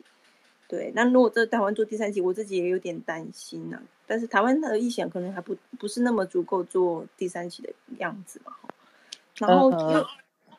[0.68, 3.82] 对，那如果在台湾做第三期，我自己也有点担心呢、啊。
[4.06, 8.54] 但是台湾的疫情可能还不不是那么足够做第三期的样子嘛。
[9.38, 10.06] 然后又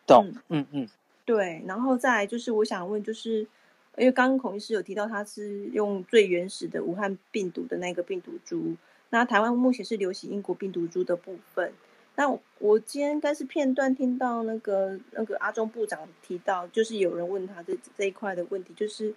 [0.07, 0.89] 懂，嗯嗯，
[1.25, 3.47] 对，然后再来就是我想问，就是
[3.99, 8.77] 因为刚刚孔医师有提到他是用最原始的武汉病毒的那个病毒株，
[9.11, 11.73] 那台湾目前是流行英国病毒株的部分。
[12.17, 19.15] 那我今天应该是片段听到那个那个阿中部长提到，就是有人问他这这一块的问题，就是。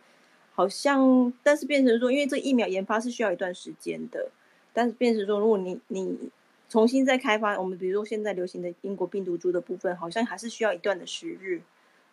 [0.54, 4.30] 好像，但是变成说，因为这疫苗研发是需要一段时间的，
[4.74, 6.30] 但是变成说，如果你你
[6.68, 11.62] 重新再开发，我们比如说现在流行的英国病毒株的部分，好像还是需要一段的时日。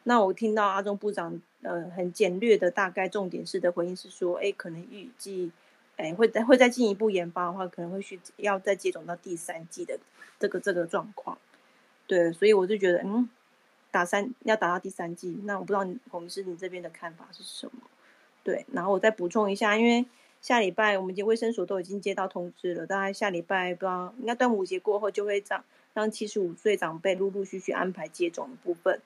[0.09, 5.53] 那我听到阿中部长呃很简略的大概重点式的回应是说，哎，可能预计
[5.97, 9.99] 哎会再会再进一步研发的话，可能会需要再接种到第三季的
[10.39, 11.37] 这个这个状况。
[12.07, 13.29] 对，所以我就觉得，嗯，
[13.91, 17.83] 打三要打到第三季，那我不知道孔医师你这边的看法是什么？
[18.43, 20.07] 对，然后我再补充一下，因为
[20.41, 29.03] 下礼拜我们已经卫生所都已经接到通知了，大概下礼拜不知道应该端午节过后就会让让七十五岁长辈陆陆续续安排接种的部分。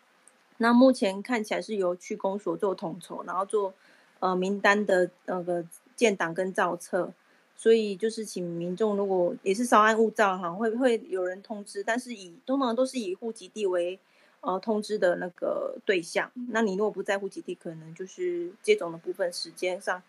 [0.63, 3.75] 那目前看起来是由区公所做统筹，然后做
[4.21, 5.63] 呃名单的那个
[5.95, 7.13] 建档跟造册，
[7.55, 13.99] 所以就是请民众如果也是稍安勿躁哈，会会有人通知，但是以通常都是以户籍地为。
[14.45, 20.03] 呃，通知的那个对象，那你如果不在户籍地，可能就是接种的部分时间上，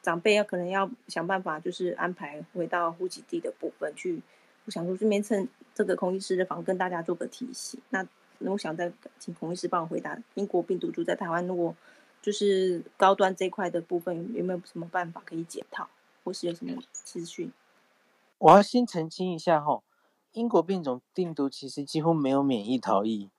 [0.00, 4.22] 长辈要可能要想办法，就是安排回到户籍地的部分去。
[4.64, 7.80] 我想说，顺便趁这个孔医师的访跟大家做个提醒。
[7.90, 8.06] 那
[8.40, 11.74] 那我想再请彭医师帮我回答，英国病毒株在台湾如果
[12.20, 15.88] 就是高端这块的部分，有没有什么办法可以解套，
[16.24, 17.52] 或是有什么资讯？
[18.38, 19.82] 我要先澄清一下哈，
[20.32, 23.30] 英国变种病毒其实几乎没有免疫逃逸。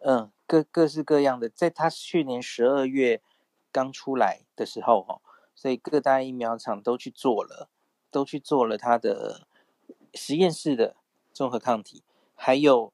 [0.00, 3.20] 嗯，各各式各样的，在他去年十二月
[3.72, 5.20] 刚出来的时候，哈，
[5.54, 7.68] 所以各大疫苗厂都去做了，
[8.10, 9.46] 都去做了他的
[10.14, 10.96] 实验室的
[11.32, 12.02] 综合抗体，
[12.34, 12.92] 还有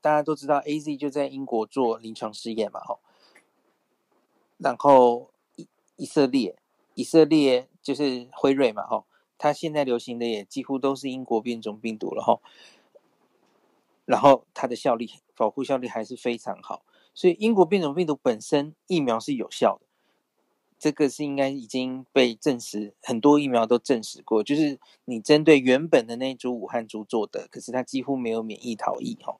[0.00, 3.00] 大家都知道，AZ 就在英国做临床试验嘛，吼，
[4.58, 5.66] 然后以
[5.96, 6.56] 以色列，
[6.94, 9.06] 以色列就是辉瑞嘛，吼。
[9.38, 12.40] 它现在流行的也几乎都是英国变种病毒了，吼。
[14.04, 19.86] 然后它的效力，保护效力还是非常好，所以英国变种病毒本身疫苗是有效的，
[20.78, 29.38] 这个是应该已经被证实，很多疫苗都证实过，就是你针对原本的那株武汉株做的，可是它几乎没有免疫逃逸哈。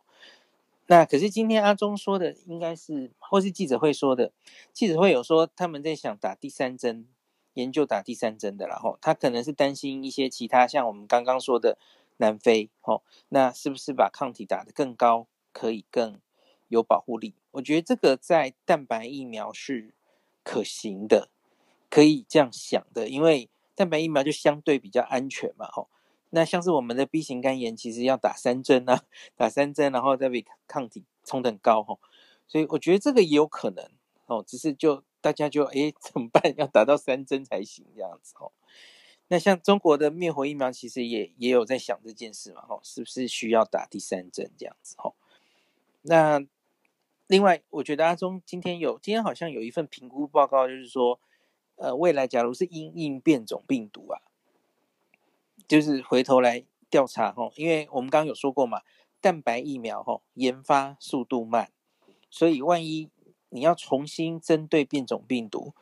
[0.86, 4.32] 那可是今天阿中说的应该是，或是记者会说的，
[4.72, 7.06] 记者会有说他们在想打第三针，
[7.54, 11.78] 研究打第三针的，然后他可能是担心一些其他，像我们刚刚说的。
[12.18, 16.20] 南非，哦，那是不是把抗体打得更高，可以更
[16.68, 17.34] 有保护力？
[17.52, 19.92] 我觉得这个在蛋白疫苗是
[20.44, 21.30] 可行的，
[21.90, 25.88] 可以这样想的，因为蛋白疫苗就相对比较安全嘛，吼。
[26.34, 29.02] 那像是我们的 B 型肝炎，其实要打三针啊，
[29.36, 32.00] 打三针，然后再比抗体冲得很高，吼。
[32.48, 33.86] 所以我觉得这个也有可能，
[34.26, 36.42] 哦，只是就大家就诶怎么办？
[36.56, 38.50] 要打到三针才行，这样子，哦。
[39.28, 45.14] 那像中国的灭活疫苗，其实也也有在想这件事嘛，吼，是不是需要打第三针这样子，吼？
[46.02, 46.42] 那
[47.26, 51.20] 另外，我觉得阿中今天有，今天好像有一份评估报告，就是说，
[51.76, 54.20] 呃，未来假如是因应变种病毒啊，
[55.72, 58.82] 就是回头来调查，吼，因为我们刚刚有说过嘛，
[59.22, 61.70] 蛋白疫苗，吼，研发速度慢，
[62.28, 63.08] 所以万一
[63.48, 65.72] 你要重新针对变种病毒。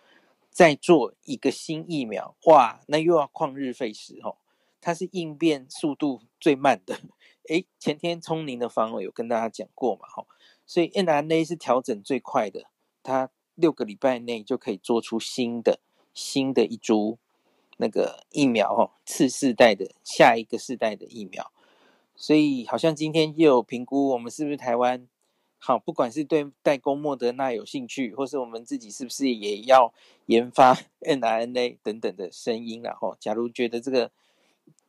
[0.48, 4.36] 再做一个新疫苗，哇，那又要旷日费时哦。
[4.80, 7.00] 它是应变速度最慢的，
[7.48, 10.24] 诶，前天聪明的方我有跟大家讲过嘛，哈，
[10.64, 12.66] 所以 mRNA 是调整最快的，
[13.02, 15.80] 它六个礼拜内就可以做出新的
[16.14, 17.18] 新的一株
[17.80, 21.50] 那个疫苗，哈，次世代的下一个世代的疫苗，
[22.14, 25.08] 所以好像今天又有评估，我们是不是台湾？
[25.58, 29.92] 好，不管是对代工莫德纳有兴趣，或是我们自己是不是也要
[30.26, 34.10] 研发 mRNA 等等的声音然后，假如觉得这个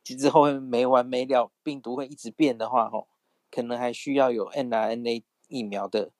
[0.04, 3.06] 之后会没完没了，病毒会一直变的话，吼，
[3.50, 6.10] 可能还需要有 mRNA 疫苗的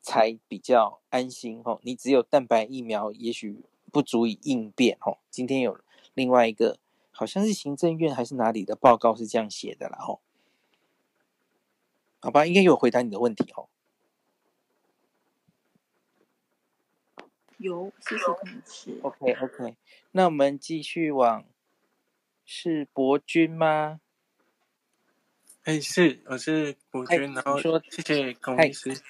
[0.00, 1.80] 才比较安心，吼。
[1.82, 5.18] 你只有蛋白疫苗，也许不足以应变，吼。
[5.30, 5.78] 今天有
[6.14, 6.78] 另外一个，
[7.12, 10.20] 好像是行政院还是哪里的报告是这样写的啦，吼。
[12.20, 13.68] 好吧，应该有回答你的问题哦。
[17.58, 18.98] 有，谢谢同事。
[19.02, 19.76] OK OK，
[20.10, 21.44] 那我们继续往，
[22.44, 24.00] 是博君吗？
[25.62, 27.56] 哎，是，我是博君，然后
[27.88, 29.00] 谢谢龚医师。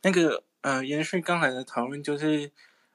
[0.00, 2.50] 那个呃，延续刚才的讨论，就是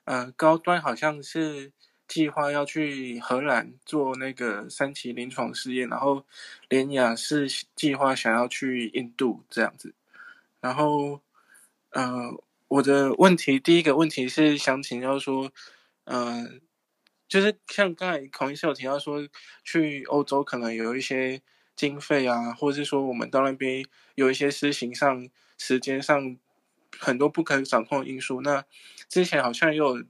[0.05, 1.71] 呃，高端好像是
[2.07, 6.25] 计划要去荷兰做那个三期临床试验，然后
[6.69, 9.93] 联雅是计划想要去印度这样子。
[10.61, 11.21] 然后
[11.89, 12.31] 呃，
[12.69, 15.51] 我的问题第一个问题是想请教说，
[16.05, 16.49] 呃，
[17.27, 19.27] 就是像刚才孔医师有提到说，
[19.63, 21.41] 去欧洲可能有一些。
[21.77, 23.85] 经费啊，或者是说我们到那边
[24.15, 25.27] 有一些施行上、
[25.57, 26.37] 时间上
[26.97, 28.39] 很多不可掌控的因素。
[28.39, 28.63] 那
[29.09, 30.03] 之前好像有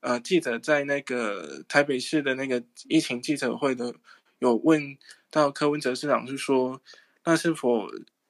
[0.00, 3.94] 呃记者在那个台北市的那个疫情记者会的
[4.38, 4.96] 有问
[5.30, 6.80] 到柯文哲市长，是说
[7.24, 7.88] 那是否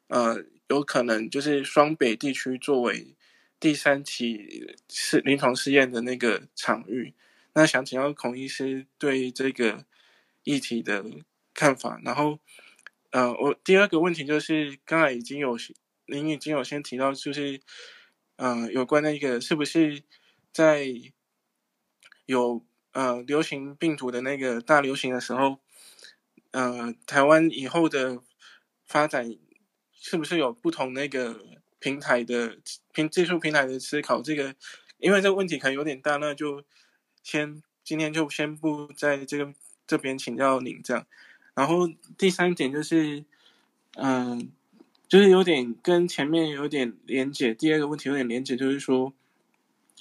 [0.08, 3.14] 呃有可能就是双北地区作为
[3.60, 7.14] 第三期试临床试验的那个场域？
[7.54, 9.84] 那想请教孔医师对这个
[10.44, 11.04] 议题的
[11.54, 12.38] 看法，然后。
[13.10, 15.56] 呃，我第二个问题就是，刚才已经有
[16.08, 17.58] 您已经有先提到，就是，
[18.39, 20.01] 呃，有关那个是不是
[20.53, 20.86] 在
[22.24, 25.59] 有呃流行病毒的那个大流行的时候，
[26.53, 28.22] 呃，台湾以后的
[28.86, 29.36] 发展
[29.93, 31.45] 是不是有不同那个
[31.80, 32.59] 平台的
[32.93, 34.22] 平技术平台的思考？
[34.22, 34.55] 这个，
[34.99, 36.62] 因为这个问题可能有点大，那就
[37.24, 39.53] 先今天就先不在这个
[39.84, 41.05] 这边请教您这样。
[41.55, 43.24] 然后第三点就是，
[43.97, 44.53] 嗯、
[45.09, 47.54] 就是有点跟前面有点连结。
[47.54, 49.12] 第二个问题有点连结，就是说，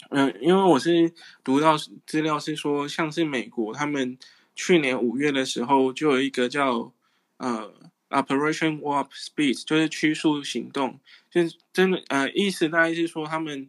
[0.10, 4.18] 嗯、因为我是读到资料是说，像是美国他们
[4.56, 6.92] 去年五月的时候就有一个叫
[7.38, 7.74] 呃
[8.10, 11.00] Operation Warp Speed，就是驱速行动，
[11.32, 13.68] 就是真的呃意思大概是说他们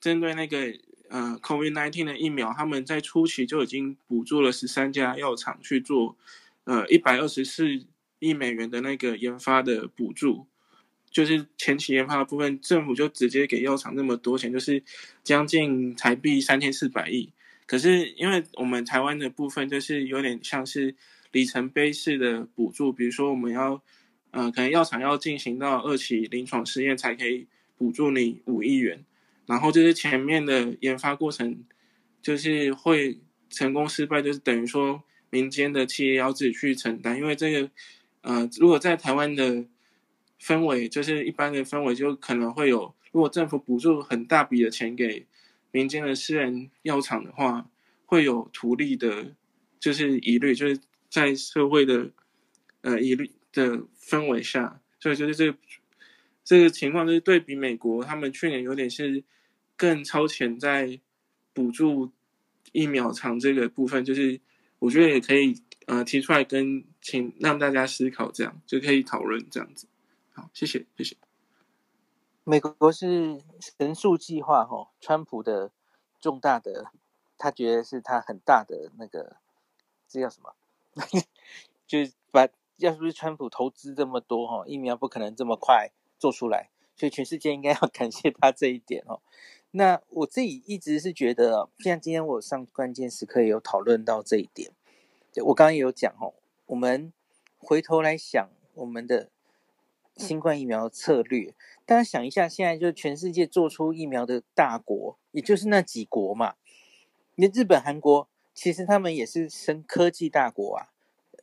[0.00, 0.72] 针对那个
[1.08, 6.16] 呃 COVID-19 的疫苗，他们在初期就已经补助了十三家药厂去做。
[6.64, 7.80] 呃，一百二十四
[8.18, 10.48] 亿美元的那个研发的补助，
[11.16, 14.82] 就是前期研发的部分，政府就直接给药厂那么多钱，就是
[15.24, 17.32] 将近台币三千四百亿。
[17.64, 20.94] 可是因为我们台湾的部分，就是有点像是
[21.32, 23.82] 里程碑式的补助，比如说我们要，
[24.32, 27.46] 呃，可能药厂要进行到二期临床试验才可以
[27.78, 29.02] 补助你五亿元，
[29.46, 31.64] 然后就是前面的研发过程，
[32.20, 35.02] 就是会成功失败，就是等于说。
[35.28, 37.68] 民间的企业要自己去承担，因为这个，
[38.22, 39.64] 呃，如果在台湾的
[40.46, 45.26] 氛围，就是一般的氛围，就可能会有，如果政府补助很大笔的钱给
[45.72, 47.68] 民间的私人药厂的话，
[48.04, 49.34] 会有图利的，
[49.80, 50.78] 就是疑虑，就是
[51.10, 52.10] 在社会的，
[52.82, 55.58] 呃，疑虑的氛围下，所以就是这个
[56.44, 59.24] 这个情况就是对比美国，他们去年有点是
[59.76, 61.00] 更超前在
[61.52, 62.12] 补助
[62.70, 64.40] 疫苗厂这个部分，就是。
[64.78, 65.54] 我觉得也可以，
[65.86, 69.86] 呃，提出来跟请让大家思考，这样就可以讨论这样子。
[70.36, 71.16] 好，谢谢，谢谢。
[72.44, 73.40] 美国是
[73.78, 75.70] 神速计划，吼，川普的
[76.20, 76.92] 重大的，
[77.38, 79.38] 他觉得是他很大的那个，
[80.06, 80.54] 这叫什么？
[81.88, 89.22] 就是把要是不是川普投资这么多，哈，疫苗不可能这么快做出来，所以全世界应该要感谢他这一点，哦。
[89.70, 94.70] 那我自己一直是觉得，像今天我上关键时刻也有讨论到这一点。
[95.46, 96.34] 我刚刚也有讲哦，
[96.66, 97.10] 我们
[97.56, 99.30] 回头来想我们的
[100.16, 101.54] 新冠疫苗策略，
[101.84, 106.54] 大家想一下，现在就全世界做出疫苗的大国，也就是那几国嘛。
[107.34, 110.88] 你日本、韩国，其实他们也是生科技大国啊，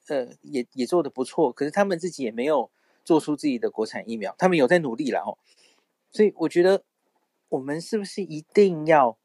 [0.08, 2.70] 呃，也也做得不错，可是他们自己也没有
[3.06, 5.38] 做出自己的国产疫苗，他们有在努力了哦。
[6.12, 6.84] 所以我觉得。
[7.50, 9.16] 我们是不是一定要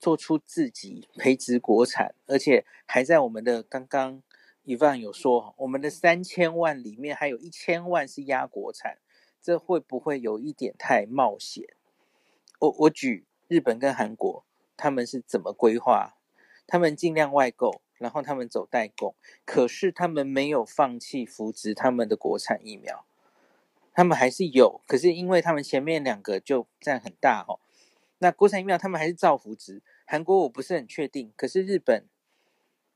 [0.00, 4.22] 做出自己培植国产，而且还在我们的刚刚
[4.64, 8.98] 伊万有说，我们的三千万里面还有一千万是压国产，
[9.40, 11.66] 这会不会有一点太冒险？
[12.58, 14.44] 我我举日本跟韩国，
[14.74, 16.16] 他们是怎么规划？
[16.66, 23.04] 他们尽量外购，然后他们走代工，可是他们没有放弃扶植他们的国产疫苗，
[23.92, 27.60] 他们还是有，可是因为他们前面两个就占很大哦。
[28.16, 32.08] 那国产疫苗他们还是照扶植，韩国我不是很确定，可是日本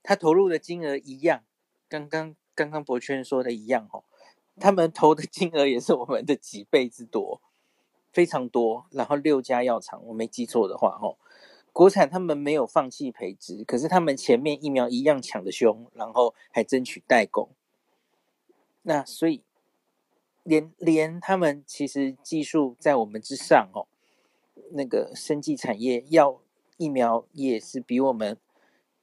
[0.02, 1.44] 他投入的金额一样，
[1.88, 4.04] 刚刚刚刚博圈说的一样哦，
[4.60, 7.40] 他们投的金额也是我们的几倍之多，
[8.12, 8.86] 非常多。
[8.90, 11.16] 然后六家药厂，我没记错的话哦，
[11.72, 17.50] 国产他们没有放弃培植，可是他们前面疫苗一样抢的凶，然后还争取代工。
[18.82, 19.42] 那所以
[20.42, 23.86] 连连他们其实技术在我们之上哦。
[24.72, 26.42] 那个生技产业要
[26.76, 28.36] 疫苗也是比我们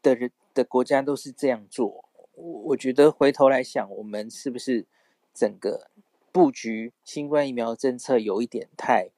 [0.03, 2.04] 的人的国家都是这样做。
[2.35, 4.85] 我我觉得回头来想，我们是不是
[5.33, 5.89] 整个
[6.31, 9.09] 布局新冠疫苗政策有一点太，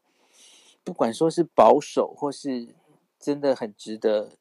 [0.83, 2.69] 不管说是保守或是
[3.19, 4.33] 真的很值得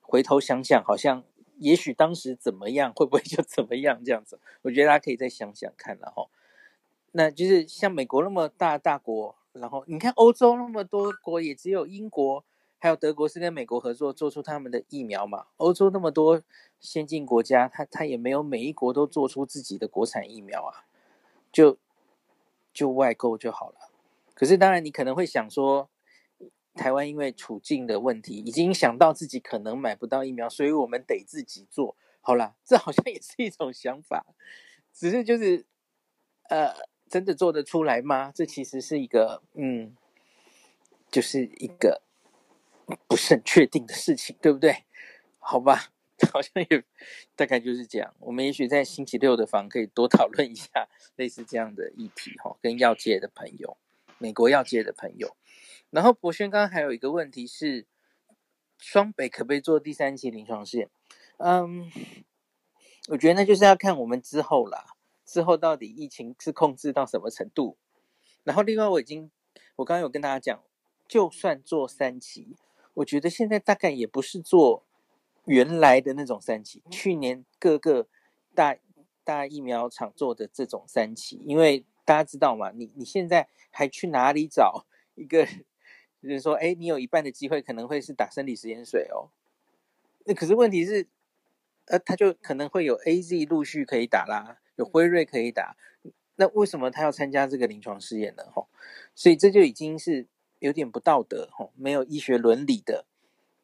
[0.00, 1.24] 回头想想，好像
[1.58, 4.38] 也许当时怎么样，会不会就怎么样这样子？
[4.62, 6.28] 我觉得大家可以再想想看了哈。
[7.12, 12.44] 那就是像美国那么大大国，然后你看欧洲那么多国，也只有英国
[12.84, 15.46] 还有德国是跟美国合作做出他们的疫苗嘛。
[15.56, 16.42] 欧洲那么多
[16.78, 20.84] 先进国家，他他也没有每一国都做出自己的国产疫苗啊。
[21.50, 21.78] 就
[22.74, 23.90] 就外购就好了，
[24.34, 25.88] 可是当然你可能会想说，
[26.74, 31.96] 台湾因为处境的问题，已经想到自己可能买不到疫苗，所以我们得自己做。
[32.20, 34.26] 好啦，这好像也是一种想法，
[34.92, 35.64] 只是就是，
[36.50, 36.74] 呃，
[37.08, 38.30] 真的做得出来吗？
[38.30, 39.96] 这其实是一个，嗯，
[41.10, 42.02] 就是一个
[43.08, 44.84] 不是很确定的事情，对不对？
[45.38, 45.90] 好吧。
[46.32, 46.84] 好像也
[47.34, 48.14] 大概就是这样。
[48.20, 53.76] 我们也许在星期六的房可以多讨论一下类似这样的议题 哈，跟药界的朋友、
[54.18, 55.36] 美国药界的朋友。
[55.90, 57.84] 然后博轩刚刚还有一个问题是，
[58.78, 60.88] 双北可不可以做第三期临床试验？
[61.38, 61.90] 嗯，
[63.08, 64.86] 我觉得那就是要看我们之后啦，
[65.26, 67.76] 之后到底疫情是控制到什么程度。
[68.44, 69.32] 然后另外我已经，
[69.74, 70.62] 我刚刚有跟大家讲，
[71.08, 72.56] 就算做三期，
[72.94, 74.84] 我觉得现在大概也不是做。
[75.46, 78.08] 原来的那种三期，去年各个
[78.54, 78.78] 大
[79.22, 84.86] 大疫苗厂做的这种三期，因为大家知道嘛，你你现在还去哪里找
[85.16, 85.46] 一个
[86.22, 89.28] 人说，哎，你有一半的机会可能会是打生理食盐水哦。
[90.24, 91.06] 那可是问题是，
[91.88, 95.76] 呃，他就可能会有 AZ 陆续可以打啦，有辉瑞可以打，
[96.36, 98.44] 那为什么他要参加这个临床试验呢？
[98.50, 98.68] 吼，
[99.14, 100.26] 所以这就已经是
[100.66, 103.04] 有点不道德，吼，没有医学伦理的。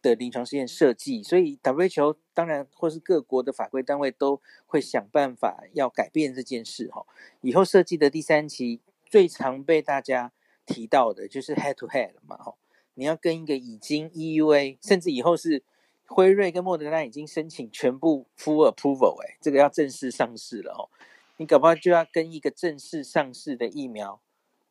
[0.03, 7.05] 的临床试验设计，所以 WHO 当然或是各国的法规单位都会想办法要改变这件事哈。
[7.43, 10.33] 以后设计的第三期最常被大家
[10.65, 12.55] 提到的就是 head to head 嘛哈，
[12.95, 15.63] 你要跟一个已经 EUA，甚至以后是
[16.07, 20.89] 辉瑞跟莫德纳已经申请全部 full approval 哎，这个要正式上市了哦，
[21.37, 24.19] 你搞不好就要跟一个正式上市的疫苗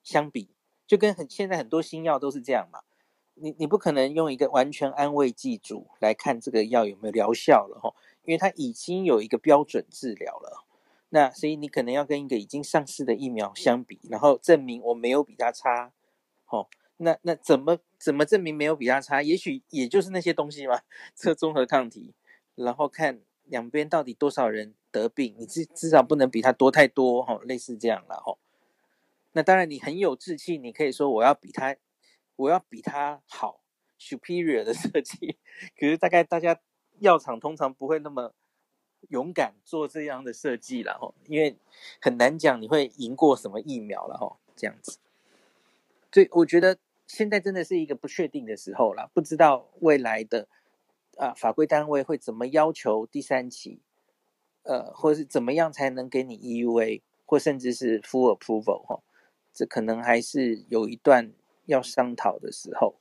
[0.04, 0.50] 相比，
[0.90, 2.80] 就跟很现在很多新药都是这样嘛。
[3.36, 10.66] 你你不可能用一个完全安慰剂组来看这个药有没有疗效了哈，因为它已经有一个标准治疗了，
[11.10, 15.94] 那所以你可能要跟一个已经上市的疫苗相比，然后证明我没有比它差，
[16.48, 16.68] 哦，
[16.98, 19.22] 那那怎么怎么证明没有比它差？
[19.22, 20.82] 也许也就是那些东西嘛，
[21.14, 22.16] 测综合抗体，
[22.56, 28.38] 然后看两边到底多少人得病，你至至少不能比它多太多哈，类似这样了哈。
[29.40, 31.78] 那当然你很有志气，你可以说我要比他。
[32.36, 33.62] 我要比他好
[34.00, 35.38] ，superior 的设计，
[35.78, 36.58] 可是大概大家
[37.00, 38.34] 药厂通常不会那么
[39.10, 41.58] 勇敢做这样的设计了吼，因为
[42.02, 45.00] 很难讲你会赢过什么疫苗了吼，这样子。
[46.14, 46.78] 所以我觉得
[47.08, 50.48] 现在真的是一个不确定的时候了，不知道未来的
[51.18, 53.82] 啊法规单位会怎么要求第三期，
[54.64, 59.04] 呃，或是怎么样才能给你 EUA，或甚至是 full approval 吼，
[59.60, 61.34] 这可能还是有一段。
[61.70, 63.00] 要商讨的时候，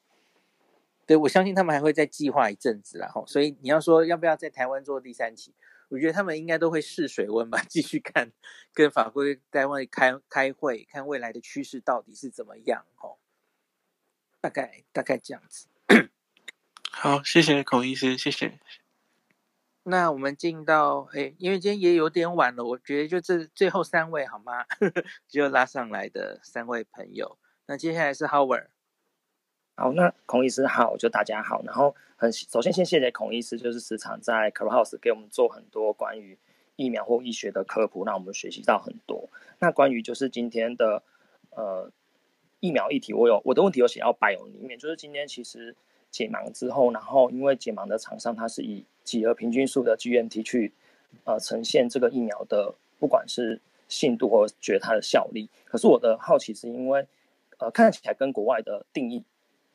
[1.07, 5.55] 对，我相信他们还会再计划一阵子然后，所以你要说要不要在台湾做第三期，
[5.89, 8.31] 我觉得他们应该都会试水温吧， 继续看，
[8.75, 12.85] 跟法规单位开开会，看未来的趋势到底是怎么样。
[12.95, 13.19] 吼，
[14.43, 15.69] 大概大概这样子。
[16.93, 18.59] 好，谢谢孔医师，谢谢。
[19.89, 24.65] 那我们进到哎，因为今天也有点晚了，我觉得就这最后三位好吗？
[25.29, 27.39] 就拉上来的三位朋友。
[27.67, 28.67] 那接下来是 Howard，
[29.77, 36.39] 好，那孔医师好，就大家好，然后很首先先谢谢孔医师，就是时常在 Clubhouse 给我们做很多关于
[36.77, 39.29] 疫苗或医学的科普，让我们学习到很多。
[39.59, 41.03] 那关于就是今天的
[41.51, 41.91] 呃
[42.61, 45.77] 疫苗议题，我有我的问题有写到 Bio 里面，就是今天其实
[46.11, 50.73] 解盲之后，然后因为解盲的厂商它是以几何平均数的 GMT 去
[51.25, 57.07] 呃呈现这个疫苗的不管是信度或觉得它的效力，可是我的好奇是因为。
[57.61, 59.21] 呃，看起来跟国外的定义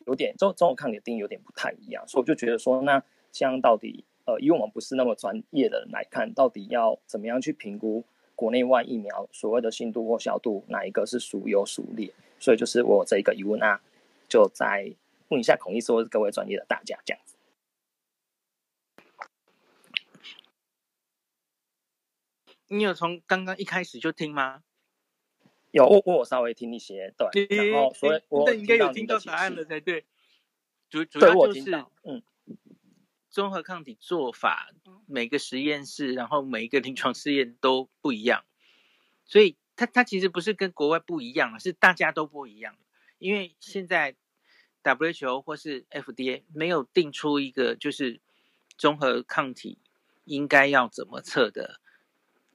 [0.06, 8.02] 有点中中和抗体的定义有点不太一样，所以我就觉得说，那这样到底呃，以我们不是那么专业的人来看，到底要怎么样去评估
[8.38, 12.10] 国内外疫苗所谓的信度或效度，哪一个是孰优孰劣？
[12.40, 13.82] 所以就是我这一个疑问啊，
[14.30, 14.90] 就再
[15.28, 17.33] 问一下孔医师或是各位专业的大家这样子。
[22.68, 24.64] 你有从刚刚一开始就听吗？
[25.72, 30.06] 有我我稍微听一些，对，然后所以我应该有听到答案了才对。
[30.90, 31.72] 主 主要就是
[32.04, 32.22] 嗯，
[33.32, 34.72] 综合抗体做法，
[35.08, 38.46] 每个实验室，然后每一个临床试验都不一样，
[39.26, 42.78] 所以它它其实不是跟国外不一样，是大家都不一样。
[43.18, 44.16] 因为现在
[44.84, 48.22] WHO 或是 FDA 没有定出一个就是
[48.78, 49.80] 综合抗体
[50.26, 51.80] 应该要怎么测的，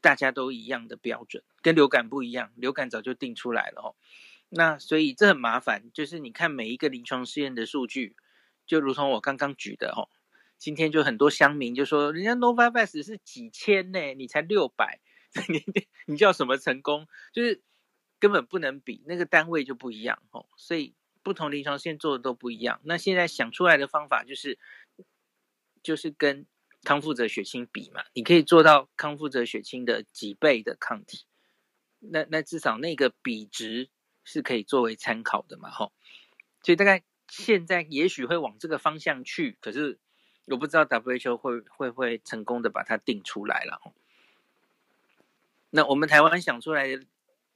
[0.00, 3.94] 大家都一样的标准，跟流感不一样，流感早就定出来了哦。
[4.48, 8.16] 那所以这很麻烦，就是你看每一个临床试验的数据，
[8.66, 10.08] 就如同我刚刚举的哦，
[10.56, 15.00] 今天就很多乡民就说，人家 Novavax 是几千呢，你才六百。
[15.46, 15.62] 你
[16.06, 17.06] 你叫什么成功？
[17.34, 17.60] 就是
[18.18, 20.46] 根本不能比，那个单位就不一样哦。
[20.56, 22.80] 所以不同临床试验做的都不一样。
[22.84, 24.58] 那现在想出来的方法就是，
[25.82, 26.46] 就是跟
[26.88, 31.26] 康复者血清比嘛，你可以做到康复者血清的几倍的抗体。
[31.98, 33.90] 那那至少那个比值
[34.24, 35.92] 是可以作为参考的嘛，吼。
[36.62, 39.98] 所以大概现在也许会往这个方向去，可是
[40.46, 43.92] 我不知道 WHO 会会不会成功的把它定出来了。
[45.68, 46.98] 那我们台湾想出来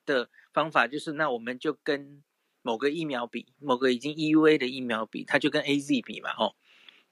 [0.05, 2.23] 的方法就是，那我们就跟
[2.61, 6.55] 某个疫苗比，某个已经 EUA 的疫苗比，它就跟 AZ 比嘛，吼。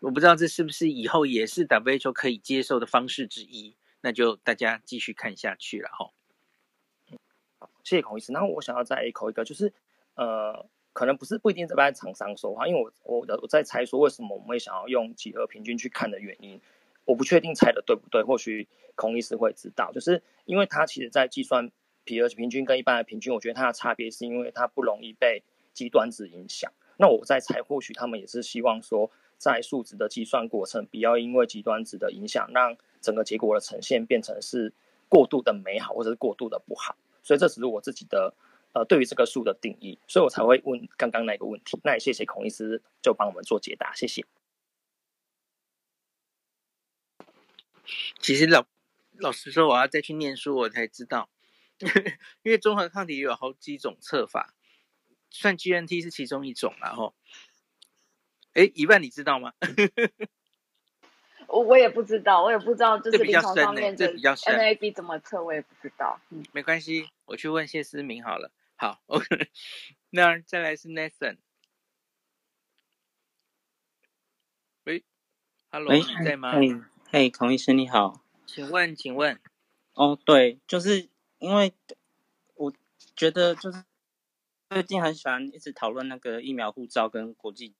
[0.01, 6.12] 我不知道这是不是以后也是 WHO 可以接受的方式之一，那就大家继续看下去了，吼。
[7.59, 8.32] 好，谢谢孔医师。
[8.32, 9.72] 然后我想要再 echo 一个，就是
[10.14, 16.61] 呃，可能不是不一定在帮厂商说话，因为我我我在猜说为什么我们会想要用几何平均去看的原因。
[17.05, 21.70] 我不确定猜的对不对，或许孔医师会知道，就是因为它其实在计算
[22.07, 25.42] pH 平均跟一般的平均，我觉得它的差别是因为它不容易被
[25.74, 26.72] 极端值影响。
[26.96, 29.11] 那我在猜，或许他们也是希望说，
[29.41, 34.74] 在数值的计算过程，不要因为极端值的影响，让整个结果的呈现变成是
[35.09, 36.95] 过度的美好或者是过度的不好。
[37.22, 38.34] 所以这只是我自己的
[38.74, 41.80] 呃对于这个数的定义，所以我才会问刚刚那个问题。
[41.82, 44.26] 那也谢谢孔医师就帮我们做解答，谢谢。
[48.20, 48.66] 其实老
[49.18, 51.28] 老实说，我要再去念书，我才知道，
[52.45, 54.55] 因为综合抗体有好几种测法，
[55.30, 57.14] 算 GNT 是其中一种，然后，
[58.55, 59.53] 哎，一万你知道吗？
[61.48, 66.20] 我我也不知道，我也不知道，就是临床上面这比较深，NAB 怎么测，我也不知道。
[66.30, 68.53] 嗯，没关系，我去问谢思明好了。
[68.76, 69.26] 好，OK，
[70.11, 71.38] 那再来是 Nathan。
[74.84, 75.05] 喂
[75.70, 76.53] ，Hello，你在吗？
[77.11, 79.38] 嘿孔医师你好，请问，请问，
[79.94, 81.74] 哦，对，就是因为
[82.55, 82.72] 我
[83.16, 83.84] 觉得就是
[84.70, 87.74] 最近很喜欢一直讨论那个疫苗护照跟国际，是，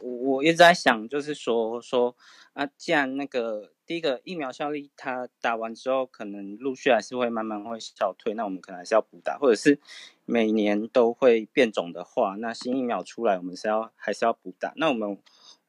[0.00, 2.14] 我我一直在想，就是说说
[2.52, 9.78] 啊，既然那个第一个疫苗效力它打完之后，可能陆续还是会慢慢会消退，那我们可能还是要补打，或者是
[10.24, 15.18] 每年都会变种的话，那新疫苗出来，我们是要还是要补打，那我们。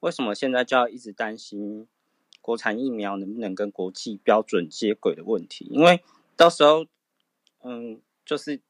[0.02, 1.86] 为什么现在就要一直担心
[2.40, 5.68] 国产疫苗能不能跟国际标准接轨的问题？
[5.70, 6.02] 因为
[6.38, 6.86] 到时候，
[7.64, 8.62] 嗯，就是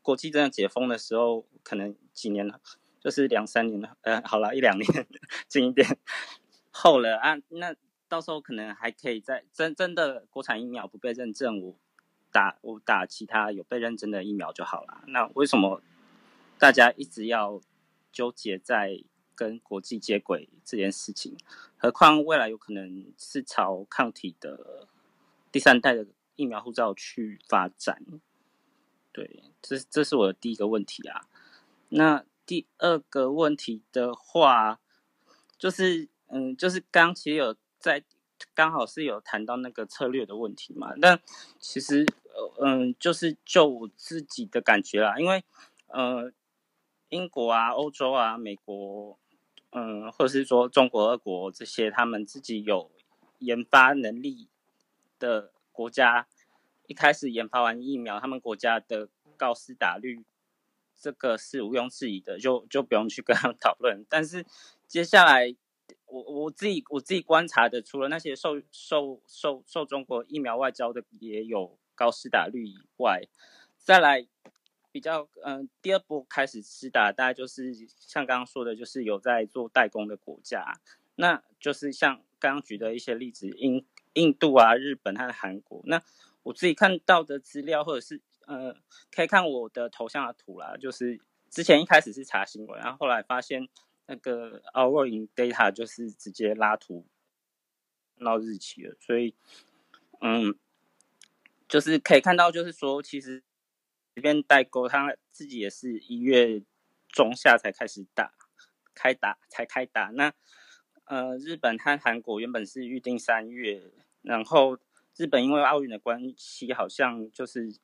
[0.00, 2.50] 国际这样解封的时候，可能几年，
[3.02, 5.06] 就是两三年了，呃，好了，一两年
[5.48, 5.98] 近一点
[6.70, 7.36] 后了啊。
[7.48, 7.74] 那
[8.08, 11.74] 到时候可能还可以再真真的国产疫苗不被认证，我
[12.30, 15.02] 打我打其他有被认证的疫苗就好了。
[15.08, 15.82] 那为什么
[16.58, 17.60] 大家一直要
[18.12, 19.04] 纠结在？
[19.34, 21.36] 跟国际接轨这件事情，
[21.78, 24.86] 何况未来有可能是朝抗体的
[25.50, 28.04] 第三代的疫苗护照去发展。
[29.10, 31.26] 对，这这是我的第一个问题啊。
[31.88, 34.80] 那第二个问题的话，
[35.58, 38.04] 就是嗯，就是刚其实有在
[38.54, 40.92] 刚好是有谈到那个策略的问题嘛。
[41.00, 41.20] 但
[41.58, 45.44] 其实呃嗯，就是就我自己的感觉啦，因为
[45.88, 46.32] 呃，
[47.08, 49.18] 英国啊、欧洲啊、美国。
[49.74, 52.90] 嗯，或者是说中国、俄国这些他们自己有
[53.38, 54.46] 研发能力
[55.18, 56.28] 的国家，
[56.86, 60.22] 一开始研发完疫苗，他们国家的高斯打率，
[61.02, 64.06] 这个是毋庸置疑的，就就不用去跟他们讨论。
[64.08, 64.46] 但是
[64.86, 65.54] 接下来，
[66.06, 73.22] 我我自己我自己观察的，除了那些受受受受中国疫苗外交的也有高施打率以外，
[73.76, 74.26] 再来。
[74.94, 80.78] 比较嗯，第二波开始施打，大概就是像刚刚说的，就是有在做代工的国家，
[81.14, 85.80] 那就是像刚刚举的一些例子，印印度啊、日本和韩国。
[85.86, 86.02] 那
[86.42, 88.76] 我自己看到的资料，或者是呃，
[89.10, 91.20] 可以看我的头像的图啦，就是
[91.50, 93.68] 之前一开始是查新闻，然后后来发现
[94.06, 97.06] 那个 Our in Data 就是直接拉图
[98.18, 99.34] 到日期了，所以
[100.20, 100.54] 嗯，
[101.68, 103.42] 就是可以看到，就是说其实。
[104.14, 106.62] 这边代购，他自己也是一月
[107.08, 108.34] 中下才开始打，
[108.94, 110.10] 开打才开打。
[110.10, 110.30] 那
[111.06, 113.90] 呃，日本和韩国原本是预定三月，
[114.20, 114.76] 然后
[115.16, 117.74] 日本因为奥运的关系，好像就是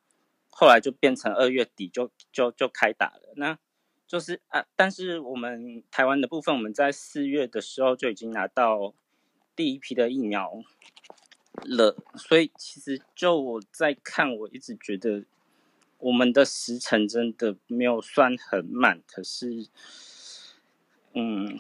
[0.59, 3.33] 后来就变成二月底就就就开打了。
[3.37, 3.57] 那
[4.09, 8.93] 就是啊，但是我们台湾的部分，我们在四月的时候就已经拿到
[9.55, 10.51] 第一批的疫苗
[11.63, 11.95] 了。
[12.17, 15.25] 所以其实就我在看，我一直觉得
[15.99, 19.01] 我们的时程真的没有算很慢。
[19.07, 19.69] 可是，
[21.15, 21.57] 嗯，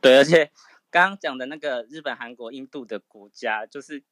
[0.00, 0.50] 对，而且
[0.90, 4.02] 刚刚讲的那个日本、韩国、印度的国家，就是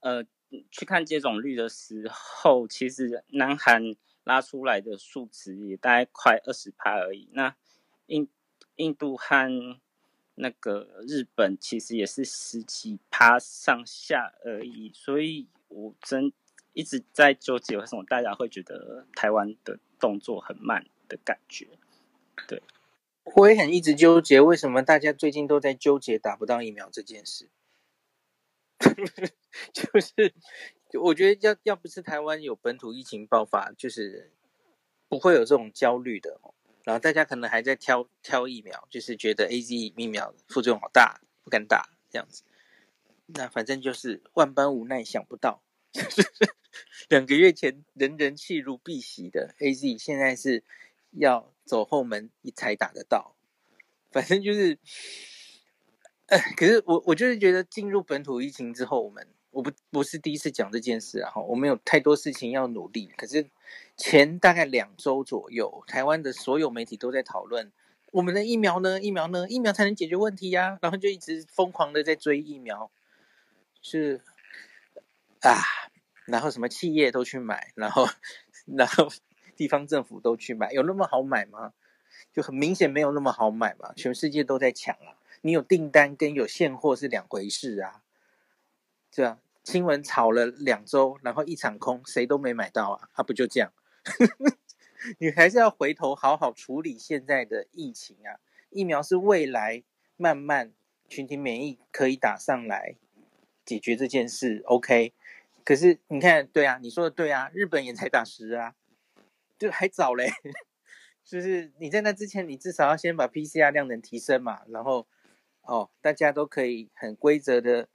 [0.00, 0.24] 呃，
[0.70, 3.96] 去看接种率的时候，其实南韩。
[4.26, 7.28] 拉出来的数值也大概快二十趴而已。
[7.30, 7.54] 那
[8.06, 8.28] 印
[8.74, 9.78] 印度和
[10.34, 14.90] 那个日本其实也是十几趴上下而已。
[14.92, 16.32] 所以我真
[16.72, 21.68] 一直在纠结，为什么大家会觉得台湾的动作很慢的感觉？
[22.48, 22.60] 对，
[23.36, 27.48] 我也很一直纠结，为什么大家最近都在纠结打不到疫苗这件事？
[29.72, 30.34] 就是。
[31.02, 34.32] 我觉得要要不是台湾有本土疫情爆发，就是
[35.08, 36.40] 不会有这种焦虑的。
[36.84, 42.44] 然后大家可能还在挑挑疫苗，就是觉得 AZ 疫苗副作用好大，不敢打这样子。
[43.26, 45.62] 那反正就是万般无奈，想不到，
[47.08, 50.62] 两个月前人人气如敝屣的 AZ，现在是
[51.10, 53.36] 要走后门才打得到。
[54.12, 54.78] 反正就是，
[56.26, 59.26] 哎， 可是我我就是觉得进入本土疫情之后，我们。
[59.52, 63.06] 我不不是第一次讲这件事啊，哈，我们有太多事情要努力。
[63.16, 63.48] 可是
[63.96, 67.72] 前大概两周左右，台湾的所有媒体都在讨论
[68.12, 72.90] 我们的疫苗呢，疫苗呢，疫苗才能解决问题呀，然后就一直疯狂的在追疫苗，
[73.80, 74.20] 是
[75.40, 75.56] 啊，
[76.26, 78.06] 然后什么企业都去买，然后
[78.76, 79.08] 然后
[79.56, 81.72] 地方政府都去买，有那么好买吗？
[82.34, 85.16] 就很明显没有那么好买嘛，全世界都在抢啊，
[85.46, 88.02] 你有订单跟有现货是两回事啊，
[89.12, 89.40] 这样。
[89.62, 93.08] 新闻炒了两周，然后一场空，谁都没买到啊！
[93.12, 93.72] 啊，不就这样？
[95.18, 98.42] 你还是要回头好好处理现在的疫情啊！
[98.70, 99.84] 疫苗是未来
[100.16, 100.72] 慢慢
[101.08, 102.96] 群体免疫可以打上来
[103.64, 105.12] 解决这件事，OK？
[105.64, 108.74] 可是你看，对啊，你说的对啊，日本也才打十啊，
[109.56, 110.28] 就还早嘞。
[111.24, 115.08] 就是你在那之前，你至少要先把 PCR 量能提升嘛，然后
[115.66, 117.88] 哦，大家都可以很规则的。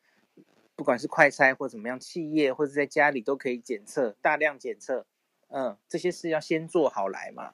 [0.73, 5.05] 不管是快筛或怎么样，企业或者在家里都可以检测，大量检测，
[5.49, 7.53] 嗯，这些事要先做好来嘛，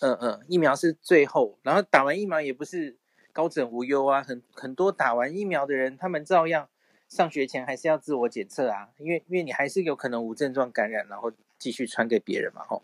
[0.00, 2.98] 嗯嗯，疫苗是最后，然后打完疫苗也不是
[3.32, 6.68] 高枕无忧啊，很很多打完疫苗的人，他们照样
[7.08, 12.82] 上学前还是要自我检测啊，因为因为你还是有可能无症状感染，然后继续传给别人嘛，吼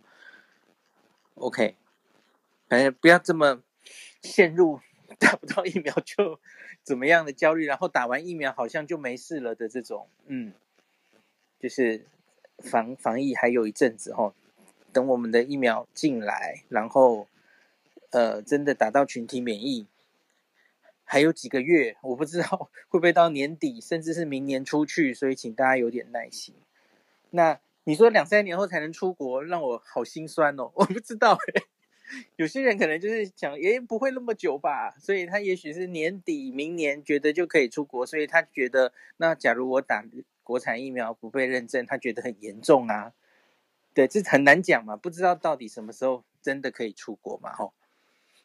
[1.34, 1.76] ，OK，
[2.66, 3.62] 反正不要这么
[4.22, 4.80] 陷入。
[5.18, 6.38] 打不到疫苗就
[6.82, 10.52] 怎么样的焦虑，然后打完疫苗好像就没事了的这种，嗯，
[11.58, 12.06] 就是
[12.58, 14.32] 防防疫还有一阵子哦，
[14.92, 17.28] 等我们的疫苗进来，然后
[18.10, 19.86] 呃真的打到群体免疫，
[21.04, 26.54] 还有几个月，我不知道会不会到年底，甚至是明年出去，所以请大家有点耐心。
[27.30, 31.62] 那你说两三年后才能出国，让我好心酸哦，我不知道诶
[32.36, 40.04] 有些人可能就是想，诶，不会那么久吧，所以他也许是年底明年觉得就可以出国，所以他觉得，那假如我打
[40.42, 43.12] 国产疫苗不被认证，他觉得很严重啊。
[43.94, 47.74] 对，这很难讲嘛，不知道到底什么时候真的可以出国嘛，吼。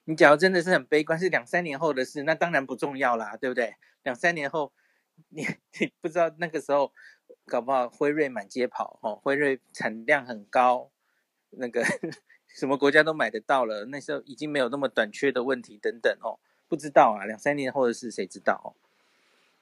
[0.05, 3.76] 你假如真的是很悲观，是两三年后的事，那当然不重要啦，对不对？
[4.03, 4.74] 两三年后，
[5.30, 5.45] 你
[5.80, 6.91] 你不知道那个时候，
[7.45, 10.91] 搞不好辉瑞满街跑，吼，辉瑞产量很高，
[11.51, 11.86] 那个。
[12.54, 16.38] 什么国家都买得到了，那时候已经没有那么短缺的问题等等哦，
[16.68, 18.78] 不知道啊，两三年后的事谁知道哦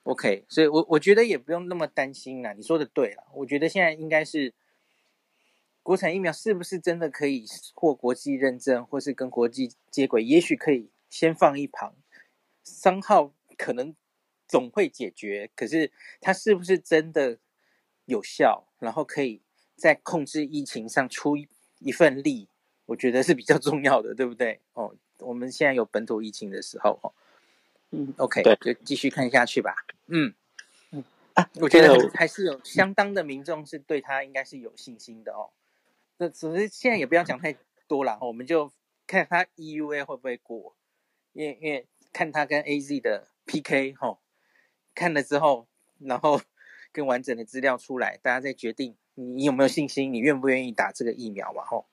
[0.04, 2.52] ？OK，所以我我觉得也不用那么担心啦。
[2.54, 4.54] 你说的对了，我觉得现在应该是
[5.82, 11.96] 国产疫苗是不是真的可以获国际认证，或是跟国际接轨，也许可以先放一旁，
[12.64, 13.96] 商号可能
[14.48, 17.39] 总会解决，可是它是不是真的
[18.06, 19.42] 有效，然后可以
[19.76, 21.38] 在控制疫情上出
[21.80, 22.50] 一份力？
[22.86, 24.60] 我觉得是比较重要的，对不对？
[24.74, 27.14] 哦，我们现在有本土疫情的时候，哦，
[27.92, 29.76] 嗯，OK，就继续看下去吧。
[30.08, 30.34] 嗯
[30.92, 31.04] 嗯
[31.36, 35.52] 啊，我觉得还是有相当的民众是对他应该是有信心的哦。
[36.18, 37.56] 那只是现在也不要讲太
[37.88, 38.72] 多了，我们就
[39.08, 40.76] 看他 EUA 会不会过，
[41.34, 44.20] 因为因为看他跟 AZ 的 PK 哈，
[44.94, 45.68] 看了之后，
[46.00, 46.42] 然后
[46.92, 51.64] 更完整的资料出来，大家再决定你有没有信心，你愿不愿意打这个疫苗嘛？
[51.64, 51.86] 吼。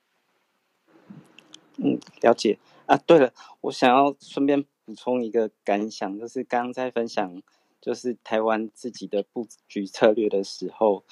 [1.81, 2.97] 嗯，了解啊。
[2.97, 7.41] 对了，我想要顺便补充一个感想，就是刚刚在分享
[7.81, 11.03] 就是台湾自己的布局策略的时候，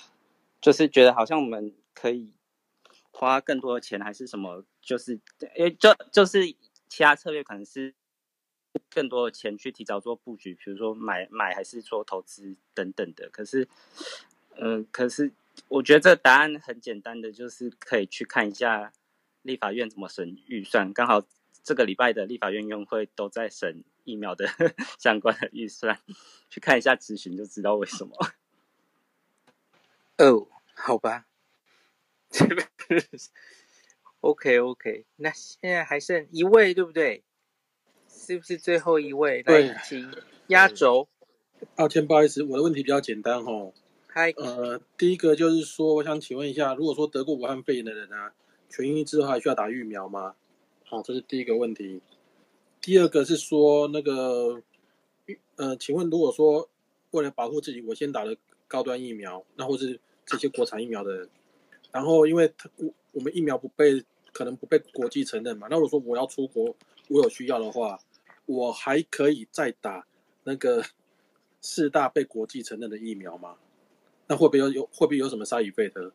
[0.59, 2.34] 就是觉得好像我们可以
[3.11, 4.63] 花更多的钱，还是什么？
[4.82, 5.20] 就是
[5.55, 6.45] 诶，就就是
[6.88, 7.93] 其他策略可能是
[8.89, 13.30] 更多的钱去提早做布局，比如说买买还是做投资等等的。
[13.30, 13.68] 可是，
[14.57, 15.32] 嗯、可是
[15.68, 18.93] 我觉得这个答案很简单的，就是可以去看一下
[19.48, 21.24] 立法院怎么审预算，刚好
[21.64, 23.84] 这个礼拜的立法院院会都在审。
[24.08, 24.48] 疫苗的
[24.98, 26.00] 相关的预算，
[26.50, 28.16] 去看一下咨询就知道为什么。
[30.18, 31.28] 哦，好吧。
[34.22, 37.26] OK OK，那现在还剩一位，对不对？
[38.08, 39.43] 是不是最后一位？
[39.43, 40.10] 对，来，请
[40.48, 41.10] 压轴。
[41.76, 43.74] 抱歉，不好意思，我的问题比较简单哦。
[44.08, 44.32] 嗨。
[44.38, 48.34] 呃，第一个就是说，我想请问一下，如果说得过武汉肺炎的人啊，
[48.70, 50.36] 痊愈之后还需要打疫苗吗？
[50.86, 52.01] 好，这是第一个问题。
[52.80, 54.61] 第二个是说那个，
[55.55, 56.70] 呃，请问如果说
[57.11, 58.36] 为了保护自己，我先打了
[58.68, 61.28] 高端疫苗，那或是这些国产疫苗的，
[61.91, 66.76] 然后因为我我们疫苗不被可能不被国际承认嘛，那如果说我要出国，
[67.09, 67.99] 我有需要的话，
[68.45, 70.05] 我还可以再打
[70.43, 70.84] 那个
[71.61, 73.57] 四大被国际承认的疫苗吗？
[74.28, 76.11] 那会不会有有会不会有什么 side effect？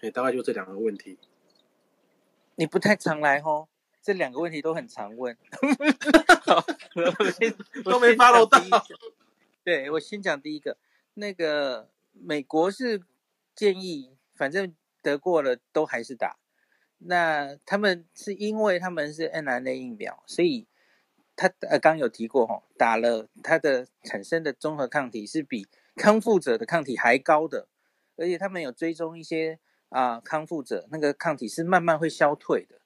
[0.00, 1.16] 哎，大概就这两个问题。
[2.58, 3.68] 你不太常来吼。
[4.02, 5.36] 这两个问题都很常问，
[6.46, 6.64] 好，
[7.18, 7.52] 我先
[7.84, 8.84] 都没 follow 到。
[9.62, 10.78] 对，我先讲第一个，
[11.14, 13.02] 那个美国是
[13.54, 16.38] 建议，反正得过了都还是打。
[16.98, 20.66] 那他们是因为他们是 n r n a 疫苗，所以
[21.36, 27.68] 他呃刚有提过哈，打了它的产生的综合抗体是比康复者的抗体还高的，
[28.16, 29.58] 而且他们有追踪一些
[29.88, 32.80] 啊、康复者，那个抗体是慢慢会消退的。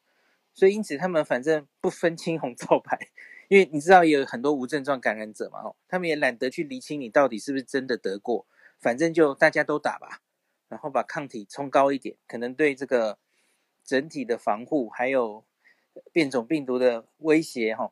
[0.55, 3.09] 所以因此，他们反正不分青红皂白，
[3.49, 8.47] 因为你知道有很多无症状感染者嘛，哦，他们也懒得去厘清你到底是不是真的得过，
[8.79, 10.21] 反正就大家都打吧，
[10.69, 13.19] 然后把抗体冲高一点，可能对这个
[13.83, 15.45] 整体的防护还有
[16.13, 17.91] 变种病毒的威胁哈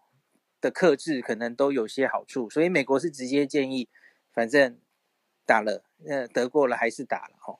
[0.61, 2.51] 的克制，可能都有些好处。
[2.51, 3.89] 所以美国是直接建议，
[4.33, 4.79] 反正
[5.47, 7.59] 打了，呃，得过了还是打了哈。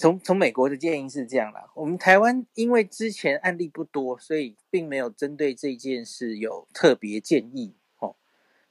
[0.00, 8.16] 从从美国的建议是这样啦，我们台湾因为之前案例不多，所以并没有针对这件事有特别建议哦。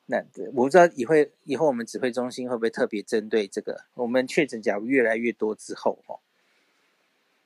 [0.08, 1.14] 那我不知道以后
[1.44, 3.86] 以后我们指挥中心会不会特别针对这个？
[3.94, 6.20] 我们确诊假如越来越多之后哦，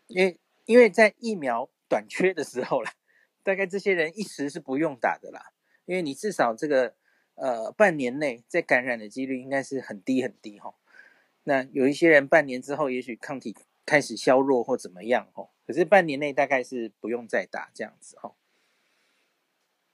[0.07, 2.93] 因为因为在疫苗短缺的时候啦，
[3.43, 5.51] 大概这些人一时是不用打的啦，
[5.83, 6.95] 因为你至少这个
[7.35, 10.73] 呃半年内在感染的几率应该是很低很低哈。
[11.43, 13.53] 那有一些人半年之后也许抗体。
[13.85, 18.35] 开始削弱或怎么样哦，可是半年内大概是不用再打这样子哦。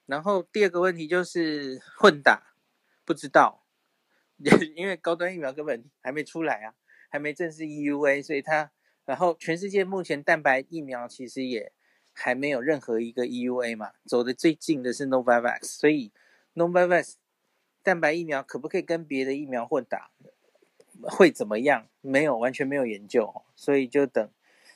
[0.06, 2.56] 然后第二个问题就是混打，
[3.06, 3.66] 不知道，
[4.76, 6.76] 因为高端疫苗根本还没出来啊，
[7.10, 8.72] 还没正式 EUA，所以它，
[9.06, 11.72] 然后全世界目前蛋白疫苗其实也
[12.12, 16.12] 还没有任何一个 EUA 嘛，走的最近的是 Novavax，所以
[16.56, 17.14] Novavax
[17.84, 20.12] 蛋白疫苗可不可以跟别的疫苗混打？
[21.04, 21.88] 会怎么样？
[22.02, 24.30] 没有，完全没有研究，所以就等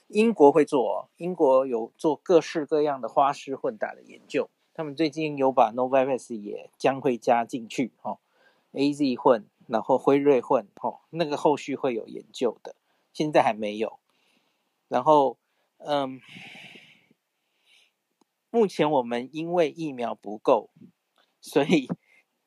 [0.08, 1.10] 英国会做。
[1.18, 8.20] 英国有做各式各样的花式混打的研究，他们最近有把 Novavax 也将会加进去，哈
[8.72, 12.76] ，AZ 混，然后辉瑞混，哈，那个后续会有研究的，
[13.12, 14.00] 现在还没有。
[14.88, 15.38] 然后，
[15.78, 16.22] 嗯，
[18.50, 20.70] 目前我们因为疫苗不够，
[21.42, 21.90] 所以。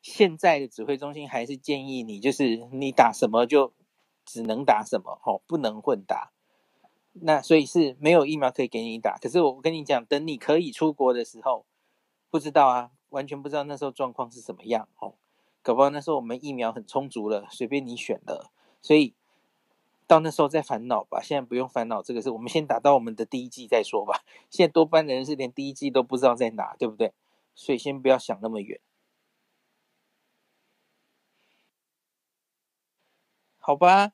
[0.08, 3.72] 现在的指挥中心还是建议你，就是你打什么就
[4.24, 6.30] 只能打什么，吼，不能混打。
[7.14, 9.18] 那所以是没有疫苗可以给你打。
[9.18, 11.66] 可是我跟你讲，等你可以出国的时候，
[12.30, 15.16] 不知道啊，完全不知道那时候状况是怎么样，吼，
[15.60, 18.52] 搞不好那时候我们疫苗很充足了，随便你选了。
[18.80, 19.12] 所以
[20.06, 24.22] 到那时候再烦恼吧，现在不用烦恼这个事，我们先打到我们的第一剂再说吧。
[24.50, 27.12] 现在多半的人是连第一剂都不知道在哪，对不对？
[27.56, 28.78] 所以先不要想那么远。
[33.66, 34.12] 好吧，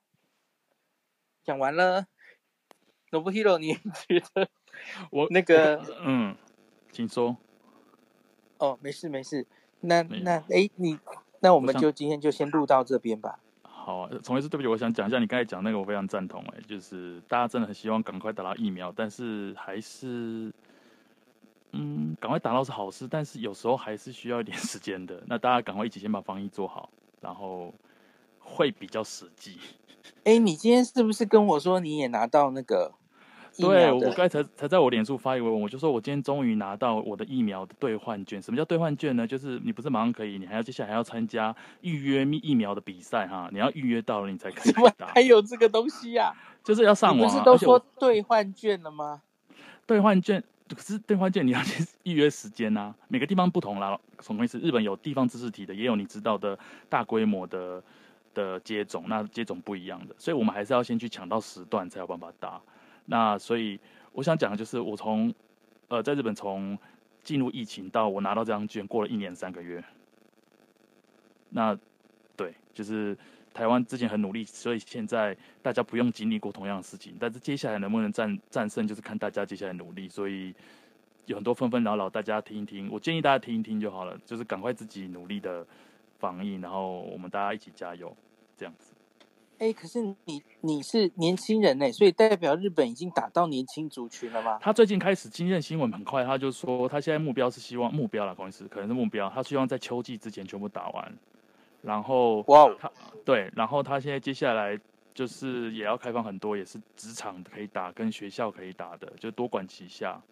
[1.44, 2.06] 讲完了。
[3.10, 4.48] Nobuhiro，你觉得
[5.12, 5.76] 我那个
[6.06, 6.34] 嗯，
[6.90, 7.36] 请说。
[8.56, 9.46] 哦，没事没事。
[9.80, 10.98] 那那哎，你
[11.40, 13.40] 那我们就今天就先录到这边吧。
[13.62, 16.42] 好啊，从一次对不起，我想讲一下你刚才讲那个，我非常赞同。
[16.44, 20.50] 哎，就是大家真的很希望赶快打到疫苗，但是还是
[21.72, 25.22] 嗯，赶快打到是好事，但是有时候还是需要一点时间的。
[25.26, 26.88] 那大家赶快一起先把防疫做好，
[27.20, 27.74] 然后。
[28.42, 29.58] 会比较实际。
[30.24, 32.92] 哎，你今天是不是跟我说你也拿到那个
[33.58, 38.40] 对，我刚才才才在我脸书发一个文，我就说我今天终于拿到我的疫苗的兑换券。
[38.40, 39.26] 什么叫兑换券呢？
[39.26, 45.08] 就是你不是马上可以，你还要接下来还要参加预约疫苗的比赛哈，你要预约到了你才可以 打。
[45.08, 46.64] 还有这个东西呀、啊？
[46.64, 47.30] 就是要上网、啊。
[47.30, 49.20] 不是都说兑换券了吗？
[49.86, 50.42] 兑换券
[50.74, 52.94] 可是兑换券，你要去预约时间呐、啊。
[53.08, 54.58] 每个地方不同啦，什么意思？
[54.60, 57.84] 日本有地方自治体的，也有你知道的大规模的
[58.34, 62.60] 的接种，那接种不一样的，所以我们还是要先去抢到时段才有办法打。
[63.06, 63.78] 那所以
[64.12, 65.32] 我想讲的就是，我从
[65.88, 66.78] 呃在日本从
[67.22, 69.82] 进入疫情到我拿到这张券，过了一年三个月。
[71.50, 71.76] 那
[72.36, 73.16] 对，就是
[73.52, 77.14] 台湾之前很努力，所以现在大家不用经历过同样的事情。
[77.20, 80.08] 但是接下来能不能战战胜，就是看大家接下来努力。
[80.08, 80.54] 所以
[81.26, 82.88] 有很多纷纷扰扰，大家听一听。
[82.90, 85.66] 我建议大家听一听就好了，就是赶快自己努力的
[86.22, 88.16] 防疫，然后我们大家一起加油，
[88.56, 88.94] 这样子。
[89.58, 94.56] 哎、欸，可是你你是年轻人呢，所以代表日本已经打到年轻族群了吗？
[94.60, 101.12] 他最近开始，今天新闻很快，他就说他现在目标是希望目标了，公司可能是目标，他希望在秋季之前全部打完。
[101.82, 102.88] 然后哇.他
[103.24, 104.78] 对，然后他现在接下来
[105.12, 110.22] 就是也要开放很多，也是职场可以打，跟学校可以打的，就多管齐下。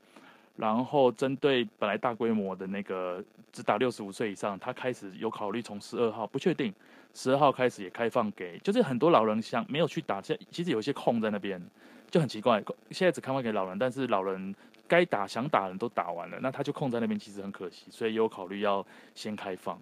[0.57, 3.23] 然后针对本来大规模的那个
[3.53, 6.73] 只打六十五岁以上，他开始有考虑从十二号，不确定。
[7.13, 11.61] 十二号开始也开放给，就是很多老人想没有去打，现其实有一些空在那边，
[12.09, 12.63] 就很奇怪。
[12.91, 14.55] 现在只开放给老人，但是老人
[14.87, 17.87] 该打想打人都打完了，那他就空在那边，其实很可惜。
[17.91, 19.77] 所以有考虑要先开放。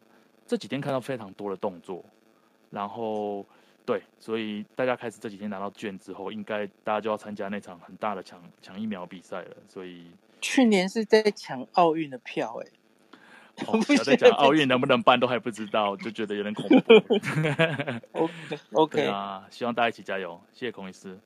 [0.47, 2.03] 这几天看到非常多的动作，
[2.71, 3.45] 然后
[3.85, 9.57] 对，所以大家开始这几天拿到券之后，应该大家就要参加那场很大的抢抢疫苗比赛了。
[9.69, 10.07] 所以
[10.41, 12.67] 去年是在抢奥运的票，哎。
[13.67, 16.77] 我、哦、 在讲奥运能不能办都还不知道，就觉得有点恐怖。
[18.23, 21.19] OK OK 啊，希望大家一起加油，谢谢孔医师。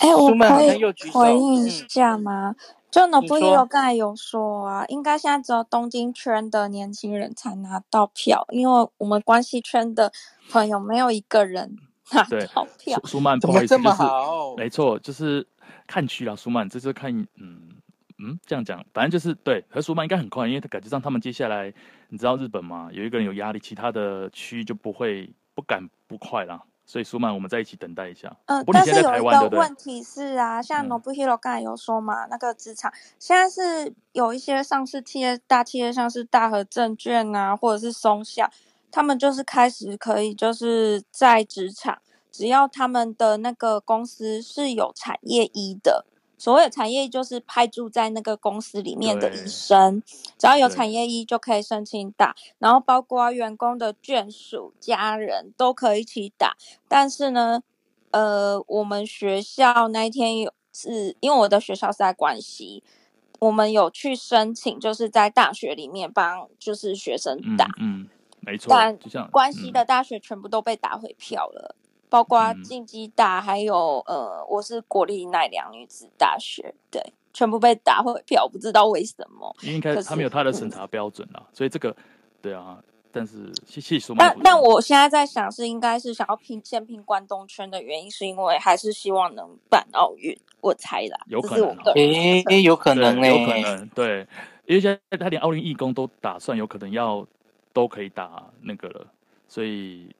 [0.00, 2.50] 哎、欸，我可以回应一下吗？
[2.50, 2.56] 嗯、
[2.90, 10.12] 就 Nobuhiro 刚才有说啊，应该现在只有东京圈的年轻人才拿到票，因为我们关系圈的
[10.50, 11.74] 朋友没有一个人
[12.12, 12.22] 拿
[12.54, 13.00] 到票。
[13.04, 14.02] 苏曼，不好意思，就是
[14.58, 15.48] 没错，就是
[15.86, 16.36] 看区了。
[16.36, 17.79] 苏曼，这是看嗯。
[18.22, 21.72] 嗯，这样讲，反正就是对，和舒曼应该很快，因为他感觉上他们接下来，
[22.10, 26.62] 你知道日本嘛，有一个人有压力，其他的区就不会不敢不快啦。
[26.84, 28.36] 所以舒曼，我们在一起等待一下。
[28.46, 38.50] 嗯、呃，但是有一个问题是啊，像 Nobuhiro 刚才有说嘛，嗯、那个职场现在是有一些上市企业、大企业，像是大和证券啊，或者是松下，
[38.90, 42.02] 他们就是开始可以就是在职场，
[42.32, 46.04] 只要他们的那个公司是有产业医的。
[46.40, 50.02] 所谓的产业就是派驻在那个公司里面的医生，
[50.38, 56.56] 只要有产业医就可以申请打，然后包括员工的眷属、家人都可以一起打。
[56.88, 57.62] 但是呢，
[58.12, 62.82] 呃，我们学校那一天有是因为我的学校是在关西，
[63.38, 68.08] 我们有去申请，就是在大学里面帮就是学生打，嗯，嗯，
[68.40, 68.68] 没错。
[68.70, 68.98] 但
[69.30, 71.76] 关西的大学全部都被打回票了。
[72.10, 77.00] 包括进击大，还有呃，我是国立奈良女子大学，对，
[77.32, 79.56] 全部被打回票，不知道为什么。
[79.62, 81.96] 应该他们有他的审查标准啦，所以这个，
[82.42, 82.76] 对啊。
[83.12, 94.20] 但是细细说，但但我现在在想，是应该是想要拼先拼关东圈的原因，是因为还是希望能办奥运，我猜啦，有可能，诶、欸，有可能呢，有可能，对，
[94.64, 97.26] 因为现在他连奥运义工都打算有可能要
[97.72, 99.06] 都可以打那个了，
[99.48, 100.14] 所以。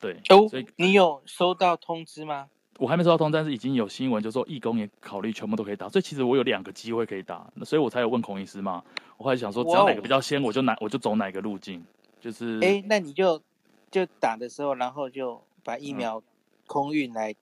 [0.00, 2.48] 对，所以你有收到通知吗？
[2.78, 8.82] 我还没收到通知，但是已经有新闻，就说义工也考虑全部都可以打，所以其实我有两个机会可以打，所以我才有问孔医师嘛。
[9.16, 11.84] 我后来想说，只要哪个比较先，我就哪我就走哪个路径。
[12.20, 13.42] 就是，哎，那你就
[13.90, 16.22] 就打的时候，然后就把疫苗
[16.66, 17.34] 空运来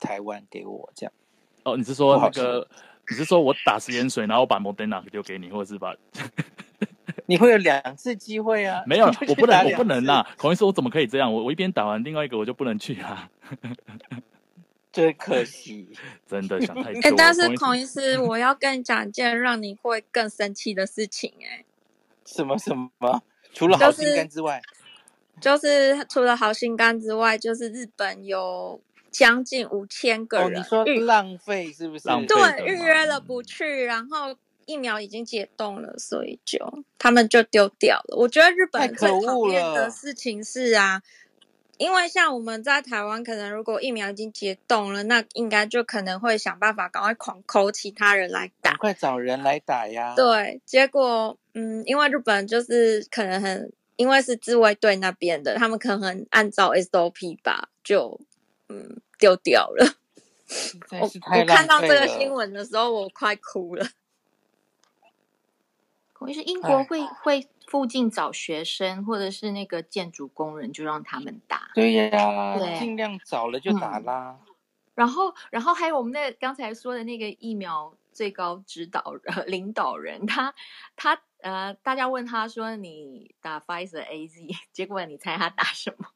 [0.00, 1.12] 台湾给我，这样。
[1.64, 2.66] 哦，你是说那个？
[3.10, 5.92] 你是说我打食盐水，然后把 Moderna 丢给你，或者是把？
[7.32, 8.82] 你会有两次机会啊！
[8.86, 10.22] 没有， 我不能，我不能呐！
[10.36, 11.32] 孔医师，我怎么可以这样？
[11.32, 13.30] 我我一边打完另外一个，我就不能去啊！
[14.92, 15.88] 真可惜，
[16.28, 17.00] 真的想太多。
[17.00, 21.64] 哎、欸，但是孔医师，我要跟你讲一件让你会更生气的事情、欸，哎，
[22.26, 23.22] 什么什么？
[23.54, 24.60] 除了好心肝之外，
[25.40, 28.78] 就是、就是、除了好心肝之外，就是日本有
[29.10, 32.06] 将近五千个人，哦、你说浪费是不是？
[32.28, 34.36] 对，预约了不去，然后。
[34.72, 36.58] 疫苗已经解冻了，所以就
[36.98, 38.16] 他们就丢掉了。
[38.16, 41.02] 我觉得日本最讨厌的事情是啊，
[41.76, 50.14] 因为像我们在台湾，可能如果疫苗已经解冻了，那应该就可能会想办法赶快狂抠其他人来打，赶快找人来打呀。
[50.16, 58.18] 对，结果嗯，因为日本就是可能很，因为是自卫队那边的，他们可能按照 SOP 吧，就
[58.70, 59.94] 嗯丢掉了。
[60.90, 63.86] 我我看到这个新闻的时候，我快哭了。
[66.22, 71.70] 孔医师，英国会会附近找学生或者是那个建筑工人，就让他们打。
[71.74, 74.38] 对呀、啊，对，尽量早了就打啦。
[74.40, 74.54] 嗯、
[74.94, 80.54] 然后，然后还有我们那刚才说的那个疫苗最高指导呃 领导人，他
[80.94, 86.06] 他呃，大家问他说你打 Pfizer AZ， 结果你猜他打什么？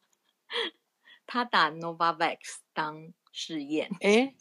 [1.27, 2.37] 他打 Novavax
[2.73, 3.89] 当试验。
[3.99, 4.33] 诶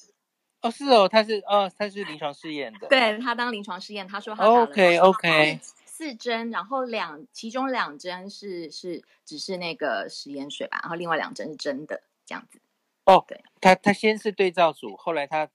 [0.67, 2.89] 哦，是哦，他是哦，他是临床试验的。
[2.89, 12.61] 对，他当临床试验，他说他打了 OK OK 四针，然后两其中两针是是只是那个食盐水吧，然后另外两针是真的这样子。
[13.05, 15.49] 哦，对，他他先是对照组，后来他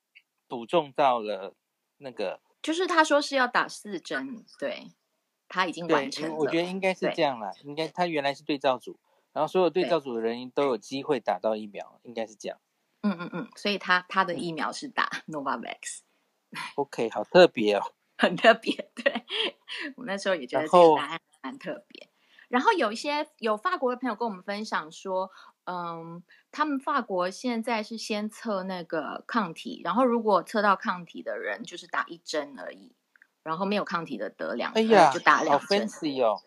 [0.48, 1.54] 补种到了
[1.98, 4.88] 那个，就是他说是要打四针，对，
[5.48, 6.36] 他已经完成了。
[6.36, 8.98] 我觉得应该是这样啦，应该他原来是对照组。
[9.34, 12.58] 然后所有对照组的人都有机会打到疫苗，应该是这样。
[13.04, 16.00] 嗯嗯嗯，所以他他的疫苗是打 Novavax。
[16.76, 17.82] OK，好特别哦，
[18.18, 18.92] 很特别。
[18.96, 19.26] 对，
[19.96, 22.10] 我那时候也觉得这个答案蛮特别。
[22.50, 25.32] 然后，有一些有法国的朋友跟我们分享说，
[25.64, 26.22] 嗯，
[26.52, 32.94] 他们法国现在是先测那个抗体，然后如果测到抗体的人就是打一针而已，
[33.44, 35.80] 然后没有抗体的得两针，就打两针。
[35.80, 36.42] 好 fancy 哦。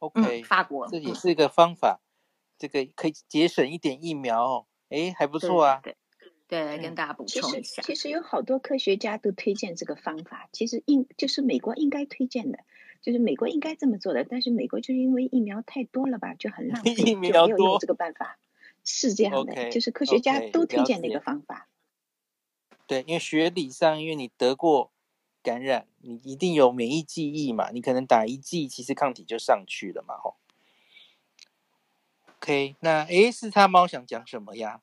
[0.00, 2.00] OK，嗯，法国这也是一个方法。
[2.58, 5.80] 这个可以节省一点疫苗哦，哎，还不错啊。
[5.82, 5.96] 对，
[6.48, 7.82] 对，对，来跟大家补充一下。
[7.82, 10.48] 其实，其实有好多科学家都推荐这个方法。
[10.52, 12.58] 其实应就是美国应该推荐的，
[13.02, 14.24] 就是美国应该这么做的。
[14.24, 18.38] 但是美国就是因为疫苗太多了吧，就很浪费， 疫苗多，就没有用这个办法。
[18.84, 21.68] 是这样的，okay, 就是科学家都推荐这个方法。
[22.86, 24.90] 对，因为学理上，因为你得过
[25.42, 30.36] 感染，你一定有免疫记忆嘛，你可能打一剂，其实抗体就上去了嘛，吼。
[32.40, 34.80] OK，那诶，四叉猫想讲什么呀？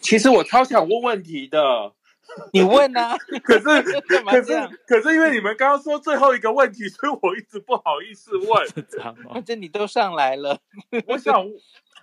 [0.00, 1.94] 其实我超想问问题的，
[2.52, 3.16] 你问啊。
[3.44, 3.62] 可是
[4.02, 8.68] 可是 可是因为你们刚刚说最后一个问题，所以我一直不好意思问。
[9.32, 10.60] 反正你都上来了，
[11.06, 11.48] 我想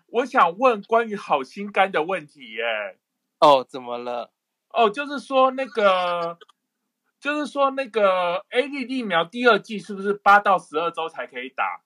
[0.08, 2.98] 我想问关于好心肝的问题耶。
[3.40, 4.32] 哦，怎么了？
[4.70, 6.38] 哦，就是说那个，
[7.20, 11.82] 就是说那个 A D 疫苗第二季是不是八到十二周才可以打？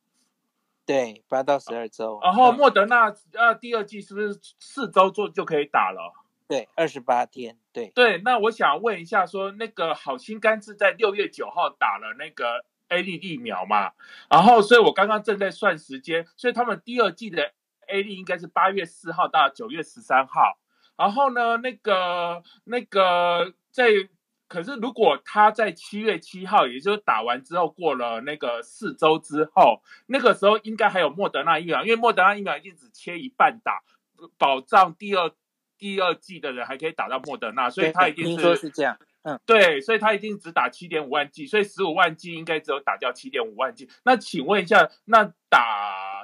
[0.86, 6.14] 对，八到十二周，然后莫德纳呃第二季是不是四周做就可以打了？
[6.48, 7.58] 对，二十八天。
[7.72, 13.94] 对对，那我想问一下，说那个好心肝是在六月九号打了那个 A D 疫苗嘛？
[14.30, 17.54] 然后，所以我刚刚正在算时间，所以他们第二季的
[17.88, 20.58] A D 应该是八月四号到九月十三号。
[20.98, 23.86] 然后呢，那个那个在。
[24.54, 33.82] 可是，如果他在七月七号，也就是打完之后过了那个四周之后，那个时候应该还有莫德纳疫苗，因为莫德纳疫苗已经只切一半打，
[34.38, 35.32] 保障第二
[35.80, 38.96] 第二季的人还可以打到莫德纳，所以他一定是，听说是这样。
[39.24, 43.90] 嗯，对，所以他一定只打七点五万剂，所以十五万剂应该只有打掉七点五万剂。
[44.04, 45.60] 那请问一下，那打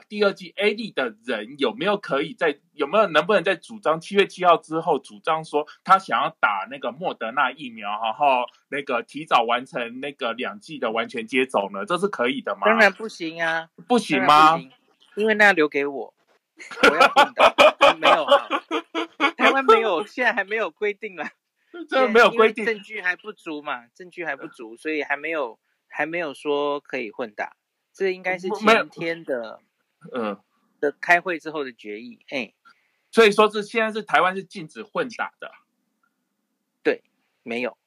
[0.10, 11.86] 第二季 AD 的人有没有可以在有没有能不能在主张七月七号之后主张说他想要打那个莫德纳疫苗，然后那个提早完成那个两剂的完全接种呢？
[11.86, 12.62] 这是可以的吗？
[12.66, 14.60] 当然不行啊，不行吗？
[15.16, 16.14] 因为那要留给我，
[16.84, 17.53] 我要混打，
[17.95, 18.47] 没有啊，
[19.38, 21.26] 台湾没有， 现在还没有规定了。
[21.88, 23.86] 这没有规定，证据还不足嘛？
[23.93, 27.55] 证据还不足，所以还没有还没有说可以混打。
[27.93, 29.60] 这应该是前天的，
[30.14, 30.39] 嗯，
[30.80, 32.20] 的开会之后的决议。
[32.30, 32.54] 哎，
[33.12, 35.52] 所以说是现在是台湾是禁止混打的。
[36.84, 37.04] 对，
[37.43, 37.78] 没有，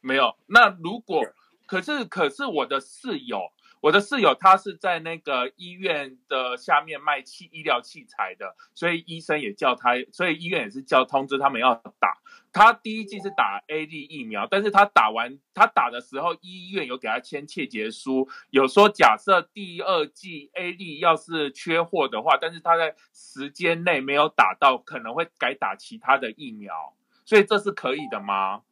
[0.00, 0.36] 没有。
[0.46, 1.24] 那如果
[1.66, 3.52] 可是可是我的室友。
[3.80, 12.18] 我的室友他是在那个医院的下面卖器医疗器材的，所以医生也叫他，所以医院也是叫通知他们要打。
[12.52, 26.94] 他第一剂是打 A D 疫苗，但是他打完他打的时候，医院有给他签切结书，有说假设第二剂 A D 要是缺货的话，但是他在时间内没有打到，可能会改打其他的疫苗，
[27.24, 28.62] 所以这是可以的吗？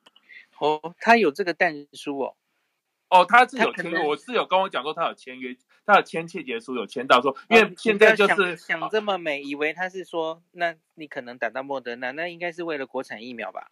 [0.59, 2.35] 哦，他有这个但书哦。
[3.09, 5.57] 哦，他是有签约，我是有跟我讲说他有签约，
[5.87, 13.71] 他有签切结书，有签到说，因为现在就是、想这么美，以为他是说，那你可能打到莫德纳，那应该是为了国产疫苗吧？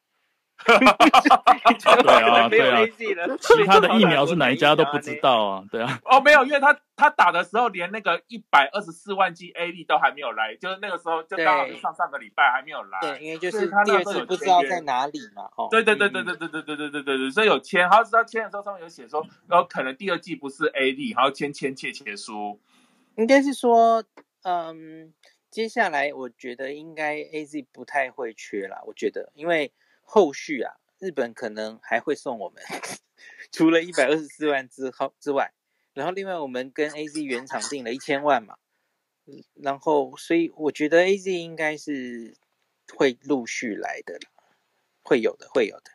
[0.65, 0.75] 对
[2.15, 2.87] 啊，对啊，
[3.41, 6.01] 其他的疫苗是哪一家都不知道啊， 对啊。
[6.05, 12.99] 哦，没有，因为他他打的时候连那个一百二十四万剂 AZ 都还没有来，就是那个时候就刚好是上上个礼拜还没有来。
[13.01, 15.43] 对，因为就是他第二次不知道在哪里嘛。
[15.57, 22.61] 哦，对对对对对对对对对对对对，所以有签，他是他签的时候上面有写说，然后可能第二季不是 AZ，然后签签切切书。
[23.17, 24.05] 应该是说，
[24.45, 25.13] 嗯。
[25.51, 29.71] 接下来我觉得应该 AZ 不太会缺啦，我觉得，因为
[30.05, 32.63] 后续啊，日本可能还会送我们，
[33.51, 35.53] 除了一百二十四万之后之外，
[35.93, 38.57] 然后另外我们跟 AZ 原厂订了一千万嘛，
[39.55, 42.37] 然后所以我觉得 AZ 应该是
[42.95, 44.19] 会陆续来的，
[45.03, 45.91] 会有的，会有的，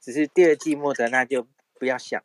[0.00, 2.22] 只是第二季莫德纳就不要想，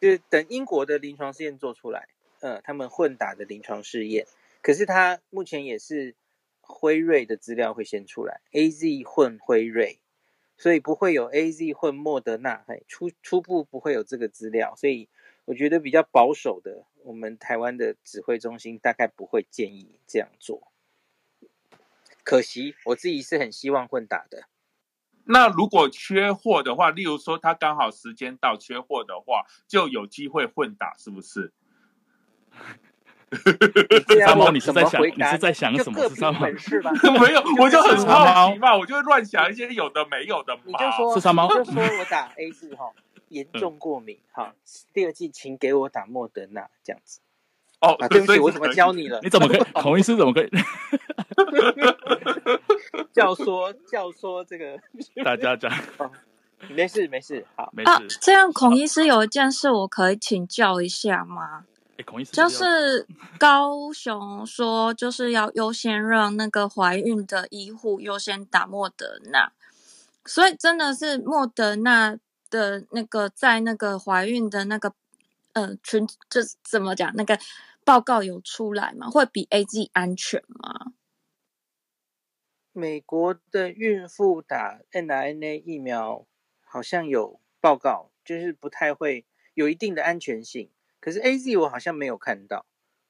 [0.00, 2.08] 就是等英国的临床试验做出来。
[2.40, 4.26] 呃，他们混打的临床试验，
[4.62, 6.16] 可是他目前也是
[6.72, 10.00] 辉瑞的资料会先出来，AZ 混辉瑞，
[10.56, 15.08] 所以不会有 AZ 混莫德纳，嘿，初初步不会有这个资料，所以
[15.44, 20.72] 我觉得比较保守的，我们台湾的指挥中心大概不会建议这样做。
[22.24, 24.48] 可惜我自己是很希望混打的。
[25.24, 31.52] 那如果缺货的话，例如说他刚好时间到缺货的话，就有机会混打，是不是？
[34.26, 36.08] 三毛，你是在想你是在想什么？
[36.10, 40.62] 三毛，没有，我就很好奇嘛，我就乱想一些有的没有的嘛。
[40.66, 42.90] 你就说，是三毛，就说我打 A 字哈，
[43.28, 44.54] 严重过敏哈，
[44.92, 47.20] 第二季请给我打莫德纳这样子。
[47.80, 49.18] 哦，对不起，我怎么教你了？
[49.22, 49.64] 你怎么可以？
[49.72, 50.50] 孔医师怎么可以？
[53.12, 54.78] 教唆教唆这个
[55.24, 55.70] 大家讲，
[56.70, 57.90] 没事没事，好没事。
[57.90, 61.64] 啊，这样孔医师有一件事我可以请教一下吗？
[62.32, 63.06] 就是
[63.38, 69.52] 高雄说，就是要优先让那个怀孕的医护优先打莫德纳，
[70.24, 72.18] 所以真的是莫德纳
[72.50, 74.92] 的那个在那个怀孕的那个
[75.52, 77.38] 呃群，就是怎么讲，那个
[77.84, 79.08] 报告有出来吗？
[79.08, 80.92] 会比 A G 安全吗？
[82.72, 86.26] 美国的孕妇打 n r n a 疫苗
[86.64, 90.70] 好像有报告，就是不太会有一定的安全性。
[91.02, 92.64] 可是 A Z 我好像没有看到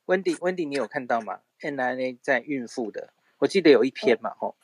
[0.07, 4.57] ，Wendy，Wendy 你有看到吗？N I N A 在孕妇的，我记得有一篇嘛，吼。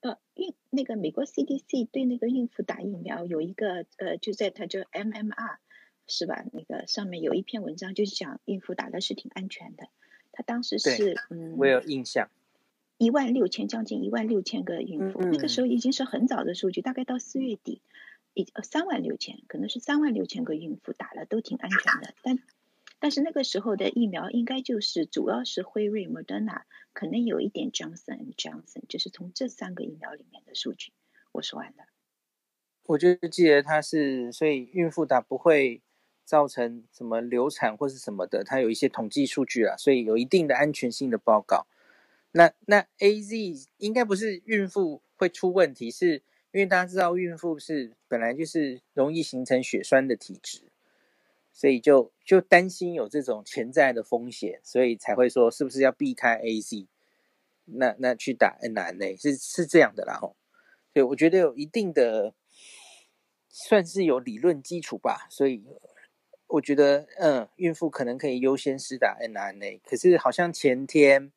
[0.00, 5.60] 呃，孕那个美国 C D C 对那个孕妇打疫苗有一个呃，就在它叫 M M R
[6.08, 6.44] 是吧？
[6.52, 9.86] 那个上面有一篇文章就是讲孕妇打的是挺安全的。
[10.32, 12.28] 他当时是嗯，我有印象，
[12.98, 17.80] 一万六千将近一万六千个孕妇，嗯，那个时候已经是很早的数据，大概到四月底，
[18.34, 22.40] 已三万六千，可能是三万六千个孕妇打了都挺安全的，但。
[22.98, 30.92] 但是那个时候的疫苗应该就是主要是辉瑞、莫德纳，可能有一点 Johnson Johnson，就是从这三个疫苗里面的数据。
[31.32, 31.84] 我说完了。
[32.84, 35.82] 我就记得它是，所以孕妇打不会
[36.24, 41.66] 造成什么流产或是什么的，它有一些统计数据啊，所以有一定的安全性的报告。
[42.32, 50.62] 那那 AZ 应该不是孕妇会出问题，是因为大家知道孕妇是本来就是容易形成血栓的体质。
[51.58, 56.86] 所以就就担心有这种潜在的风险，所以才会说是不是要避开 AZ，
[57.64, 60.36] 那那去打 N、R、N、A 是是这样的啦吼。
[60.92, 62.34] 所以我觉得有一定的
[63.48, 65.64] 算是有理论基础吧，所以
[66.46, 69.80] 我觉得嗯，孕妇可能可以优先施打 N、R、N、A。
[69.82, 71.32] 可是好像前天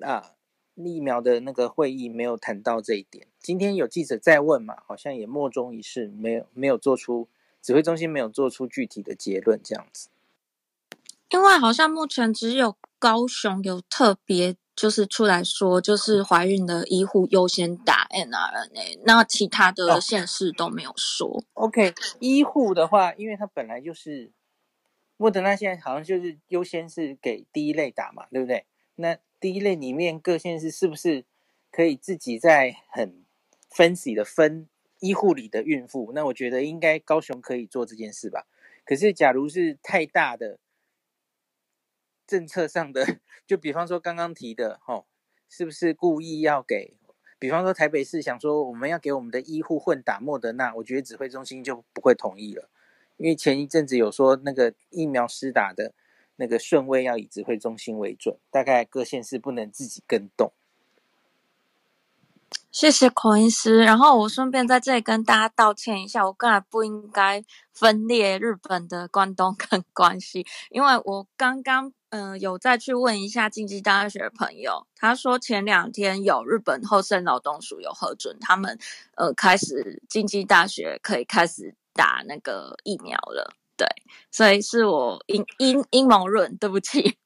[0.00, 0.34] 啊
[0.74, 7.30] 疫苗的那个会议没有谈到这一点，今天有记者在问嘛，好像也莫衷一是，没有没有做出。
[7.62, 10.08] 指挥中心没有做出具体的结论，这样子。
[11.30, 21.44] 因为好像目前只有高雄有特别就是出来说，就是怀孕的医护优先打 n r n a 那其他的县市都没有说。
[21.52, 21.66] Oh.
[21.66, 24.32] OK，医护的话，因为它本来就是
[25.18, 28.64] 莫德纳，现在好像就是优先是给第一类打嘛，对不对？
[28.94, 31.24] 那第一类里面各县市是不是
[31.70, 33.22] 可以自己在很
[33.68, 34.66] 分析的分？
[35.00, 38.46] 医护里的孕妇，那我觉得应该高雄可以做这件事吧。
[38.84, 40.58] 可是，假如是太大的
[42.26, 45.06] 政策上的，就比方说刚刚提的，吼，
[45.48, 46.94] 是不是故意要给？
[47.38, 52.68] 比方说台北市想说我们要给我们的医护混打莫德纳，我觉得指挥中心就不会同意了，
[53.16, 55.94] 因为前一阵子有说那个疫苗施打的
[56.36, 60.52] 那个顺位要以指挥中心为准，大概各县市不能自己更动。
[62.70, 67.42] 谢谢孔医师，然后我顺便在这里跟大家道歉一下，我刚才不应该
[67.72, 78.78] 分裂日本的关东跟 关西，因为我刚刚嗯、呃、有再去问一下经济大学的朋友，他说前两天有日本厚生劳动署有核准他们
[79.16, 83.88] 呃开始经济大学可以开始打那个疫苗了，对，
[84.30, 87.18] 所以是我阴阴阴谋论，对不起。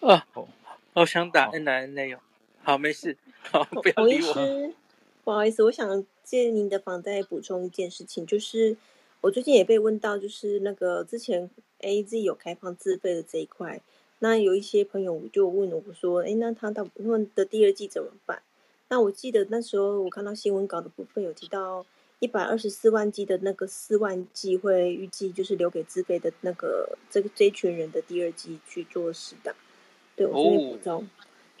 [0.00, 1.06] 啊，好。
[1.06, 2.18] 想打 N N A 哦。
[2.64, 3.16] 好，没事。
[3.50, 4.72] 好，不要理我。
[5.24, 8.76] 不好意思，我想借您的房再补充一件事情，就是
[9.20, 11.48] 我最近也被问到，就是那个之前
[11.80, 13.80] AZ 有开放自费的这一块，
[14.20, 18.42] 那有一些朋友就问我说：“哎，那他他们的第二季怎么办？”
[18.88, 21.86] 那我记得那时候我看到新闻稿的部分有提到
[22.18, 29.54] 一百二十四万剂的那个四万剂会预计就是留给自费的那个这个这一群人的第二季去做施打。
[30.14, 31.08] 对，我这边补充。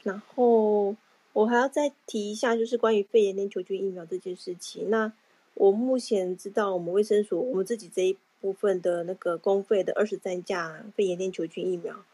[0.02, 0.96] 然后
[1.32, 4.90] 我还要再提一下，就是关于肺炎链球菌疫苗这件事情。
[4.90, 5.12] 那
[5.54, 12.04] 我目前知道，我们卫生所我们自己这一部分的那个公费的二十三价肺炎链球菌疫苗，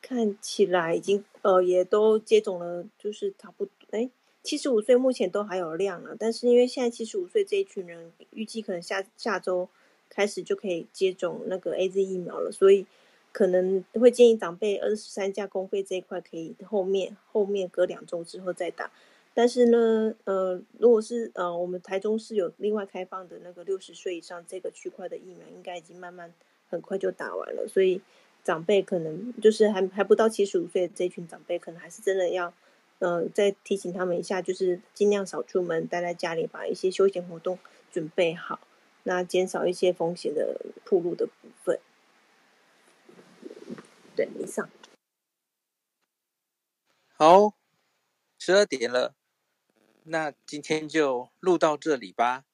[0.00, 4.08] 看起来已经呃也都接种了，就是差不多哎，
[4.42, 6.14] 七十五岁目前都还有量了。
[6.18, 9.68] 但是因为现在七十五岁这一群人预计可能下下周
[10.08, 12.86] 开始就可以接种那个 AZ 疫苗了，所以。
[13.32, 18.90] 可能会建议长辈二十三价公费这一块可以后面后面隔两周之后再打，
[19.32, 26.32] 但是呢，呃，如果是呃我们台中市有另外开放的那个六十岁以上这个区块的疫苗，应该已经慢慢
[26.68, 28.02] 很快就打完了，所以
[28.44, 32.52] 长辈可能就是还还不到七十五岁的这群长辈，可能还是真的要，
[32.98, 37.58] 呃，再提醒他们一下，就是尽量少出门，待在家里，把一些休闲活动
[37.90, 38.60] 准备好，
[39.04, 41.78] 那减少一些风险的暴露的部分。
[44.22, 44.70] 对，以上。
[47.08, 47.56] 好，
[48.38, 49.16] 十二点了，
[50.04, 52.44] 那今天就录到这里吧。